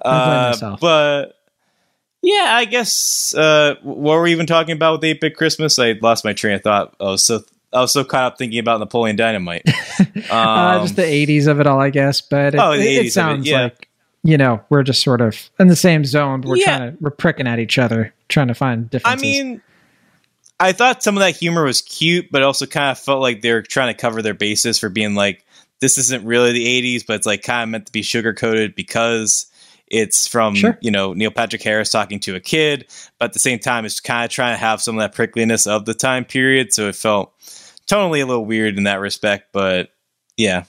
Uh, 0.00 0.76
but 0.80 1.34
yeah, 2.22 2.46
I 2.48 2.64
guess 2.64 3.34
uh, 3.34 3.74
what 3.82 4.16
were 4.16 4.22
we 4.22 4.32
even 4.32 4.46
talking 4.46 4.72
about 4.72 4.92
with 4.92 5.04
8 5.04 5.20
bit 5.20 5.36
Christmas? 5.36 5.78
I 5.78 5.92
lost 6.00 6.24
my 6.24 6.32
train 6.32 6.54
of 6.54 6.62
thought. 6.62 6.94
I 6.98 7.04
was 7.04 7.22
so 7.22 7.42
I 7.72 7.80
was 7.80 7.92
so 7.92 8.02
caught 8.04 8.24
up 8.24 8.38
thinking 8.38 8.58
about 8.58 8.80
Napoleon 8.80 9.16
Dynamite. 9.16 9.68
Um, 10.30 10.36
uh, 10.48 10.80
just 10.82 10.96
the 10.96 11.02
80s 11.02 11.46
of 11.46 11.58
it 11.58 11.66
all, 11.66 11.80
I 11.80 11.90
guess. 11.90 12.20
But 12.20 12.54
it, 12.54 12.60
oh, 12.60 12.72
it, 12.72 12.82
it 12.82 13.12
sounds 13.12 13.46
it, 13.46 13.50
yeah. 13.50 13.62
like 13.62 13.88
you 14.24 14.36
know 14.36 14.60
we're 14.68 14.82
just 14.82 15.02
sort 15.02 15.20
of 15.20 15.48
in 15.58 15.68
the 15.68 15.76
same 15.76 16.04
zone. 16.04 16.42
We're 16.42 16.56
yeah. 16.56 16.64
trying 16.64 16.92
to 16.92 16.98
we're 17.00 17.10
pricking 17.10 17.46
at 17.46 17.58
each 17.58 17.78
other, 17.78 18.12
trying 18.28 18.48
to 18.48 18.54
find 18.54 18.90
differences. 18.90 19.18
I 19.18 19.22
mean 19.22 19.62
I 20.60 20.72
thought 20.72 21.02
some 21.02 21.16
of 21.16 21.20
that 21.20 21.36
humor 21.36 21.64
was 21.64 21.82
cute, 21.82 22.30
but 22.30 22.42
also 22.42 22.66
kind 22.66 22.90
of 22.90 22.98
felt 22.98 23.20
like 23.20 23.42
they're 23.42 23.62
trying 23.62 23.94
to 23.94 24.00
cover 24.00 24.22
their 24.22 24.34
bases 24.34 24.78
for 24.78 24.88
being 24.88 25.14
like, 25.14 25.44
this 25.80 25.98
isn't 25.98 26.24
really 26.24 26.52
the 26.52 26.96
80s, 26.96 27.06
but 27.06 27.16
it's 27.16 27.26
like 27.26 27.42
kind 27.42 27.62
of 27.62 27.68
meant 27.68 27.86
to 27.86 27.92
be 27.92 28.02
sugar 28.02 28.34
coated 28.34 28.74
because 28.74 29.46
it's 29.86 30.26
from, 30.26 30.56
sure. 30.56 30.76
you 30.80 30.90
know, 30.90 31.12
Neil 31.12 31.30
Patrick 31.30 31.62
Harris 31.62 31.90
talking 31.90 32.18
to 32.20 32.34
a 32.34 32.40
kid, 32.40 32.86
but 33.18 33.26
at 33.26 33.32
the 33.32 33.38
same 33.38 33.60
time, 33.60 33.84
it's 33.84 34.00
kind 34.00 34.24
of 34.24 34.30
trying 34.30 34.54
to 34.54 34.58
have 34.58 34.82
some 34.82 34.98
of 34.98 35.00
that 35.00 35.14
prickliness 35.14 35.68
of 35.68 35.84
the 35.84 35.94
time 35.94 36.24
period. 36.24 36.72
So 36.72 36.88
it 36.88 36.96
felt 36.96 37.32
totally 37.86 38.20
a 38.20 38.26
little 38.26 38.44
weird 38.44 38.76
in 38.76 38.84
that 38.84 39.00
respect, 39.00 39.52
but 39.52 39.90
yeah, 40.36 40.64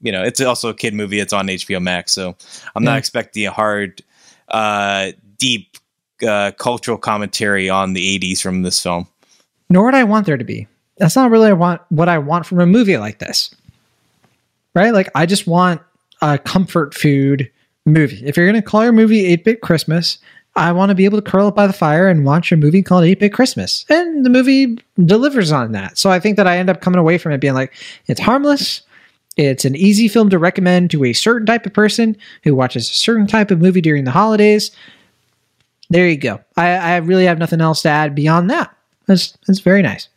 you 0.00 0.10
know, 0.10 0.22
it's 0.22 0.40
also 0.40 0.70
a 0.70 0.74
kid 0.74 0.94
movie. 0.94 1.20
It's 1.20 1.34
on 1.34 1.48
HBO 1.48 1.82
Max. 1.82 2.12
So 2.12 2.34
I'm 2.74 2.82
yeah. 2.82 2.90
not 2.90 2.98
expecting 2.98 3.46
a 3.46 3.50
hard, 3.50 4.02
uh, 4.48 5.12
deep 5.36 5.76
uh, 6.26 6.52
cultural 6.52 6.96
commentary 6.96 7.68
on 7.68 7.92
the 7.92 8.18
80s 8.18 8.40
from 8.40 8.62
this 8.62 8.82
film 8.82 9.06
nor 9.68 9.86
would 9.86 9.94
I 9.94 10.04
want 10.04 10.26
there 10.26 10.36
to 10.36 10.44
be. 10.44 10.66
That's 10.96 11.16
not 11.16 11.30
really 11.30 11.52
what 11.52 12.08
I 12.08 12.18
want 12.18 12.46
from 12.46 12.60
a 12.60 12.66
movie 12.66 12.98
like 12.98 13.18
this. 13.18 13.54
Right? 14.74 14.92
Like 14.92 15.08
I 15.14 15.26
just 15.26 15.46
want 15.46 15.80
a 16.20 16.38
comfort 16.38 16.94
food 16.94 17.50
movie. 17.86 18.24
If 18.26 18.36
you're 18.36 18.46
going 18.46 18.60
to 18.60 18.66
call 18.66 18.82
your 18.82 18.92
movie 18.92 19.36
8-bit 19.36 19.60
Christmas, 19.60 20.18
I 20.56 20.72
want 20.72 20.90
to 20.90 20.94
be 20.94 21.04
able 21.04 21.20
to 21.20 21.30
curl 21.30 21.46
up 21.46 21.54
by 21.54 21.66
the 21.66 21.72
fire 21.72 22.08
and 22.08 22.24
watch 22.24 22.50
a 22.50 22.56
movie 22.56 22.82
called 22.82 23.04
8-bit 23.04 23.32
Christmas. 23.32 23.84
And 23.88 24.26
the 24.26 24.30
movie 24.30 24.78
delivers 25.04 25.52
on 25.52 25.72
that. 25.72 25.98
So 25.98 26.10
I 26.10 26.18
think 26.18 26.36
that 26.36 26.48
I 26.48 26.58
end 26.58 26.68
up 26.68 26.80
coming 26.80 26.98
away 26.98 27.18
from 27.18 27.32
it 27.32 27.40
being 27.40 27.54
like 27.54 27.72
it's 28.06 28.20
harmless. 28.20 28.82
It's 29.36 29.64
an 29.64 29.76
easy 29.76 30.08
film 30.08 30.30
to 30.30 30.38
recommend 30.38 30.90
to 30.90 31.04
a 31.04 31.12
certain 31.12 31.46
type 31.46 31.64
of 31.64 31.72
person 31.72 32.16
who 32.42 32.56
watches 32.56 32.90
a 32.90 32.94
certain 32.94 33.28
type 33.28 33.52
of 33.52 33.60
movie 33.60 33.80
during 33.80 34.02
the 34.02 34.10
holidays. 34.10 34.72
There 35.90 36.08
you 36.08 36.16
go. 36.16 36.40
I, 36.56 36.70
I 36.70 36.96
really 36.96 37.26
have 37.26 37.38
nothing 37.38 37.60
else 37.60 37.82
to 37.82 37.88
add 37.88 38.16
beyond 38.16 38.50
that. 38.50 38.74
That's 39.08 39.36
that's 39.46 39.60
very 39.60 39.82
nice. 39.82 40.08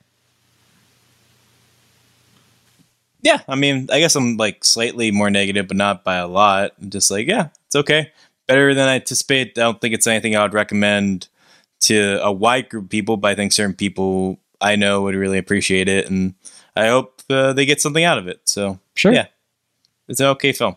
Yeah, 3.23 3.39
I 3.47 3.55
mean, 3.55 3.87
I 3.91 3.99
guess 3.99 4.15
I'm 4.15 4.37
like 4.37 4.65
slightly 4.65 5.11
more 5.11 5.29
negative, 5.29 5.67
but 5.67 5.77
not 5.77 6.03
by 6.03 6.17
a 6.17 6.27
lot. 6.27 6.73
I'm 6.81 6.89
just 6.89 7.09
like, 7.09 7.27
yeah, 7.27 7.49
it's 7.67 7.75
okay. 7.75 8.11
Better 8.47 8.73
than 8.73 8.89
I 8.89 8.95
anticipate. 8.95 9.57
I 9.57 9.61
don't 9.61 9.79
think 9.79 9.93
it's 9.93 10.07
anything 10.07 10.35
I 10.35 10.43
would 10.43 10.53
recommend 10.53 11.27
to 11.81 12.19
a 12.21 12.31
wide 12.31 12.69
group 12.69 12.85
of 12.85 12.89
people, 12.89 13.17
but 13.17 13.29
I 13.29 13.35
think 13.35 13.53
certain 13.53 13.75
people 13.75 14.37
I 14.59 14.75
know 14.75 15.03
would 15.03 15.15
really 15.15 15.37
appreciate 15.37 15.87
it, 15.87 16.09
and 16.09 16.33
I 16.75 16.87
hope 16.87 17.21
uh, 17.29 17.53
they 17.53 17.65
get 17.65 17.79
something 17.79 18.03
out 18.03 18.17
of 18.17 18.27
it. 18.27 18.41
So, 18.45 18.77
sure, 18.95 19.13
yeah, 19.13 19.27
it's 20.09 20.19
an 20.19 20.27
okay 20.27 20.51
film. 20.51 20.75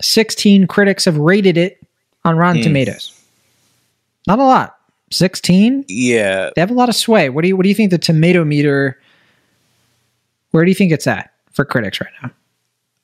Sixteen 0.00 0.66
critics 0.68 1.04
have 1.06 1.16
rated 1.16 1.56
it 1.56 1.84
on 2.24 2.36
Rotten 2.36 2.60
mm. 2.60 2.64
Tomatoes. 2.64 3.20
Not 4.26 4.38
a 4.38 4.44
lot. 4.44 4.73
16? 5.14 5.84
Yeah. 5.88 6.50
They 6.54 6.60
have 6.60 6.70
a 6.70 6.74
lot 6.74 6.88
of 6.88 6.94
sway. 6.94 7.28
What 7.28 7.42
do 7.42 7.48
you 7.48 7.56
what 7.56 7.62
do 7.62 7.68
you 7.68 7.74
think 7.74 7.90
the 7.90 7.98
tomato 7.98 8.44
meter 8.44 9.00
where 10.50 10.64
do 10.64 10.70
you 10.70 10.74
think 10.74 10.92
it's 10.92 11.06
at 11.06 11.32
for 11.52 11.64
critics 11.64 12.00
right 12.00 12.10
now? 12.22 12.30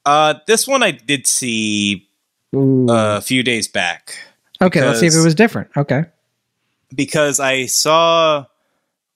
Uh 0.04 0.34
this 0.46 0.66
one 0.66 0.82
I 0.82 0.92
did 0.92 1.26
see 1.26 2.08
Ooh. 2.54 2.86
a 2.90 3.20
few 3.20 3.42
days 3.42 3.68
back. 3.68 4.14
Okay, 4.62 4.84
let's 4.84 5.00
see 5.00 5.06
if 5.06 5.14
it 5.14 5.24
was 5.24 5.34
different. 5.34 5.70
Okay. 5.76 6.04
Because 6.94 7.40
I 7.40 7.66
saw 7.66 8.46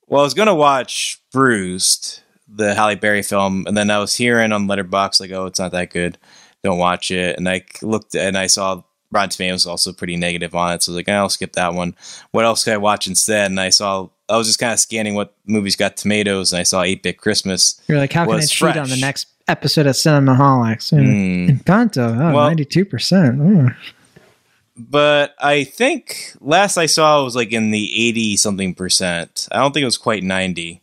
well, 0.06 0.20
I 0.20 0.24
was 0.24 0.34
gonna 0.34 0.54
watch 0.54 1.20
Bruised, 1.32 2.20
the 2.48 2.74
Halle 2.74 2.96
Berry 2.96 3.22
film, 3.22 3.64
and 3.66 3.76
then 3.76 3.90
I 3.90 3.98
was 3.98 4.16
hearing 4.16 4.52
on 4.52 4.66
Letterboxd 4.66 5.20
like, 5.20 5.30
oh, 5.32 5.46
it's 5.46 5.58
not 5.58 5.72
that 5.72 5.90
good. 5.90 6.18
Don't 6.62 6.78
watch 6.78 7.10
it. 7.10 7.36
And 7.36 7.48
I 7.48 7.64
looked 7.82 8.14
and 8.14 8.38
I 8.38 8.46
saw 8.46 8.82
Rotten 9.14 9.30
Tomatoes 9.30 9.64
was 9.64 9.66
also 9.66 9.92
pretty 9.92 10.16
negative 10.16 10.54
on 10.54 10.72
it. 10.72 10.82
So 10.82 10.90
I 10.90 10.92
was 10.92 10.96
like, 10.96 11.08
I'll 11.08 11.28
skip 11.28 11.52
that 11.52 11.74
one. 11.74 11.94
What 12.32 12.44
else 12.44 12.64
could 12.64 12.72
I 12.72 12.78
watch 12.78 13.06
instead? 13.06 13.50
And 13.50 13.60
I 13.60 13.70
saw, 13.70 14.08
I 14.28 14.36
was 14.36 14.46
just 14.46 14.58
kind 14.58 14.72
of 14.72 14.80
scanning 14.80 15.14
what 15.14 15.34
movies 15.46 15.76
got 15.76 15.96
tomatoes, 15.96 16.52
and 16.52 16.60
I 16.60 16.64
saw 16.64 16.82
8 16.82 17.02
Bit 17.02 17.18
Christmas. 17.18 17.80
You're 17.88 17.98
like, 17.98 18.12
how 18.12 18.26
can 18.26 18.34
I 18.34 18.40
cheat 18.40 18.58
fresh. 18.58 18.76
on 18.76 18.88
the 18.88 18.96
next 18.96 19.28
episode 19.48 19.86
of 19.86 19.94
Cinemaholics? 19.94 20.92
Mm. 20.92 21.60
Encanto, 21.60 22.30
oh, 22.30 22.34
well, 22.34 22.50
92%. 22.50 23.74
But 24.76 25.34
I 25.38 25.64
think 25.64 26.34
last 26.40 26.76
I 26.76 26.86
saw 26.86 27.20
it 27.20 27.24
was 27.24 27.36
like 27.36 27.52
in 27.52 27.70
the 27.70 28.08
80 28.08 28.36
something 28.36 28.74
percent. 28.74 29.48
I 29.52 29.58
don't 29.58 29.72
think 29.72 29.82
it 29.82 29.86
was 29.86 29.98
quite 29.98 30.24
90 30.24 30.82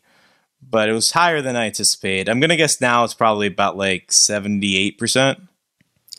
but 0.72 0.88
it 0.88 0.94
was 0.94 1.12
higher 1.12 1.42
than 1.42 1.58
I 1.58 1.66
anticipated. 1.66 2.30
I'm 2.30 2.40
gonna 2.40 2.56
guess 2.56 2.80
now 2.80 3.04
it's 3.04 3.14
probably 3.14 3.48
about 3.48 3.78
like 3.78 4.12
78 4.12 4.98
percent. 4.98 5.40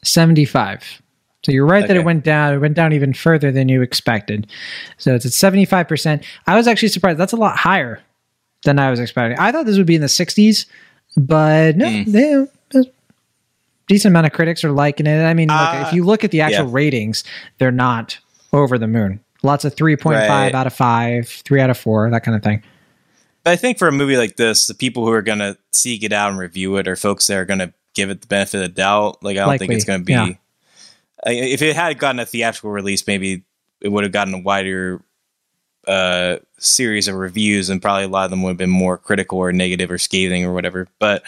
75. 0.05 1.03
So 1.44 1.52
you're 1.52 1.66
right 1.66 1.85
okay. 1.85 1.94
that 1.94 1.96
it 1.96 2.05
went 2.05 2.24
down. 2.24 2.55
It 2.55 2.59
went 2.59 2.74
down 2.74 2.92
even 2.92 3.12
further 3.12 3.50
than 3.50 3.68
you 3.68 3.83
expected. 3.83 4.46
So 4.98 5.14
it's 5.14 5.26
at 5.26 5.33
75%. 5.33 6.24
I 6.46 6.57
was 6.57 6.68
actually 6.68 6.88
surprised. 6.88 7.18
That's 7.18 7.33
a 7.33 7.37
lot 7.37 7.57
higher 7.57 8.00
than 8.64 8.78
I 8.78 8.90
was 8.90 9.00
expecting. 9.00 9.38
I 9.38 9.50
thought 9.50 9.66
this 9.66 9.76
would 9.76 9.87
be 9.87 9.96
in 9.96 10.00
the 10.00 10.07
60s, 10.07 10.66
but 11.16 11.76
no, 11.76 11.87
mm. 11.87 12.07
they, 12.07 12.46
decent 13.88 14.12
amount 14.12 14.26
of 14.26 14.33
critics 14.33 14.64
are 14.64 14.72
liking 14.72 15.07
it. 15.07 15.22
I 15.22 15.35
mean, 15.35 15.50
uh, 15.50 15.74
look, 15.78 15.88
if 15.88 15.92
you 15.92 16.05
look 16.05 16.24
at 16.24 16.31
the 16.31 16.40
actual 16.40 16.66
yeah. 16.66 16.74
ratings, 16.74 17.24
they're 17.59 17.70
not 17.70 18.18
over 18.52 18.78
the 18.78 18.87
moon. 18.87 19.20
Lots 19.42 19.64
of 19.64 19.74
3.5 19.74 20.05
right. 20.28 20.55
out 20.55 20.66
of 20.66 20.72
5, 20.72 21.28
3 21.28 21.61
out 21.61 21.70
of 21.70 21.78
4, 21.78 22.11
that 22.11 22.22
kind 22.22 22.37
of 22.37 22.42
thing. 22.42 22.62
But 23.44 23.50
I 23.50 23.57
think 23.57 23.78
for 23.78 23.88
a 23.88 23.92
movie 23.92 24.16
like 24.16 24.37
this, 24.37 24.66
the 24.66 24.74
people 24.74 25.05
who 25.05 25.12
are 25.12 25.22
going 25.22 25.40
to 25.40 25.59
seek 25.72 26.05
it 26.05 26.12
out 26.12 26.31
and 26.31 26.38
review 26.38 26.76
it 26.76 26.87
are 26.87 26.94
folks 26.94 27.26
that 27.26 27.37
are 27.37 27.44
going 27.44 27.59
to 27.59 27.72
give 27.94 28.09
it 28.09 28.20
the 28.20 28.26
benefit 28.28 28.59
of 28.59 28.62
the 28.62 28.68
doubt. 28.68 29.22
Like, 29.22 29.37
I 29.37 29.40
don't 29.40 29.48
Likely. 29.48 29.66
think 29.66 29.76
it's 29.76 29.85
going 29.85 30.00
to 30.00 30.05
be. 30.05 30.12
Yeah. 30.12 30.35
If 31.26 31.62
it 31.62 31.76
had 31.76 31.98
gotten 31.98 32.20
a 32.20 32.26
theatrical 32.26 32.70
release, 32.70 33.06
maybe 33.06 33.44
it 33.80 33.88
would 33.88 34.04
have 34.04 34.12
gotten 34.12 34.35
a 34.35 34.38
wider 34.38 35.02
uh, 35.87 36.37
series 36.58 37.08
of 37.08 37.16
reviews, 37.16 37.70
and 37.70 37.82
probably 37.82 38.04
a 38.04 38.08
lot 38.08 38.24
of 38.24 38.30
them 38.30 38.42
would 38.42 38.50
have 38.50 38.56
been 38.56 38.70
more 38.70 38.98
critical 38.98 39.38
or 39.38 39.52
negative 39.52 39.90
or 39.90 39.98
scathing 39.98 40.44
or 40.44 40.52
whatever. 40.52 40.88
But 40.98 41.24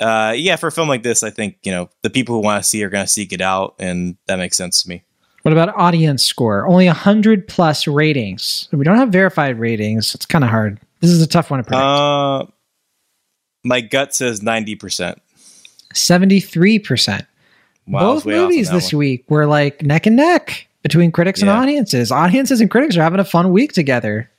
uh, 0.00 0.34
yeah, 0.36 0.56
for 0.56 0.68
a 0.68 0.72
film 0.72 0.88
like 0.88 1.02
this, 1.02 1.22
I 1.22 1.30
think 1.30 1.58
you 1.62 1.72
know 1.72 1.90
the 2.02 2.10
people 2.10 2.34
who 2.34 2.42
want 2.42 2.62
to 2.62 2.68
see 2.68 2.82
are 2.84 2.90
going 2.90 3.04
to 3.04 3.10
seek 3.10 3.32
it 3.32 3.40
out, 3.40 3.74
and 3.78 4.16
that 4.26 4.36
makes 4.36 4.56
sense 4.56 4.82
to 4.82 4.88
me. 4.88 5.04
What 5.42 5.52
about 5.52 5.74
audience 5.76 6.24
score? 6.24 6.66
Only 6.66 6.86
100 6.86 7.48
plus 7.48 7.86
ratings. 7.86 8.68
We 8.72 8.84
don't 8.84 8.96
have 8.96 9.08
verified 9.08 9.58
ratings. 9.58 10.14
It's 10.14 10.26
kind 10.26 10.44
of 10.44 10.50
hard. 10.50 10.78
This 11.00 11.10
is 11.10 11.22
a 11.22 11.26
tough 11.26 11.50
one 11.50 11.60
to 11.60 11.64
predict. 11.64 11.82
Uh, 11.82 12.46
my 13.64 13.80
gut 13.80 14.14
says 14.14 14.40
90%. 14.40 15.16
73%. 15.94 17.26
Wow, 17.90 18.14
Both 18.14 18.26
movies 18.26 18.70
this 18.70 18.92
one. 18.92 18.98
week 18.98 19.24
were 19.28 19.46
like 19.46 19.82
neck 19.82 20.06
and 20.06 20.16
neck 20.16 20.68
between 20.82 21.10
critics 21.12 21.42
yeah. 21.42 21.50
and 21.50 21.62
audiences. 21.62 22.12
Audiences 22.12 22.60
and 22.60 22.70
critics 22.70 22.96
are 22.96 23.02
having 23.02 23.20
a 23.20 23.24
fun 23.24 23.50
week 23.52 23.72
together. 23.72 24.30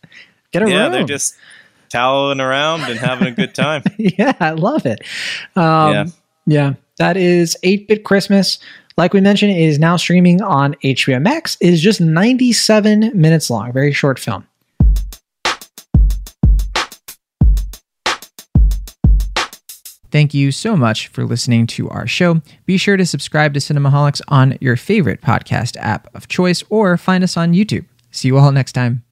Get 0.52 0.64
a 0.64 0.70
yeah, 0.70 0.84
room. 0.84 0.92
they're 0.94 1.04
just 1.04 1.36
toweling 1.90 2.40
around 2.40 2.82
and 2.82 3.00
having 3.00 3.28
a 3.28 3.32
good 3.32 3.54
time. 3.54 3.84
yeah, 3.98 4.34
I 4.40 4.52
love 4.52 4.86
it. 4.86 5.02
Um, 5.56 5.94
yeah. 5.94 6.06
Yeah, 6.48 6.74
that 6.98 7.18
is 7.18 7.56
8 7.64 7.88
Bit 7.88 8.04
Christmas. 8.04 8.60
Like 8.98 9.14
we 9.14 9.22
mentioned, 9.22 9.52
it 9.52 9.62
is 9.62 9.80
now 9.80 9.96
streaming 9.96 10.42
on 10.42 10.76
HBO 10.84 11.22
Max. 11.22 11.58
It 11.62 11.74
is 11.74 11.82
just 11.82 12.02
97 12.02 13.12
minutes 13.14 13.50
long, 13.50 13.72
very 13.72 13.94
short 13.94 14.20
film. 14.20 14.48
Thank 20.12 20.34
you 20.34 20.52
so 20.52 20.76
much 20.76 21.08
for 21.08 21.26
listening 21.26 21.68
to 21.68 21.90
our 21.90 22.06
show. 22.06 22.42
Be 22.66 22.78
sure 22.78 22.98
to 22.98 23.06
subscribe 23.06 23.54
to 23.54 23.60
Cinemaholics 23.60 24.22
on 24.28 24.58
your 24.60 24.76
favorite 24.76 25.22
podcast 25.22 25.78
app 25.80 26.14
of 26.14 26.28
choice 26.28 26.64
or 26.70 26.98
find 26.98 27.24
us 27.24 27.38
on 27.38 27.54
YouTube. 27.54 27.86
See 28.12 28.28
you 28.28 28.38
all 28.38 28.52
next 28.52 28.74
time. 28.74 29.04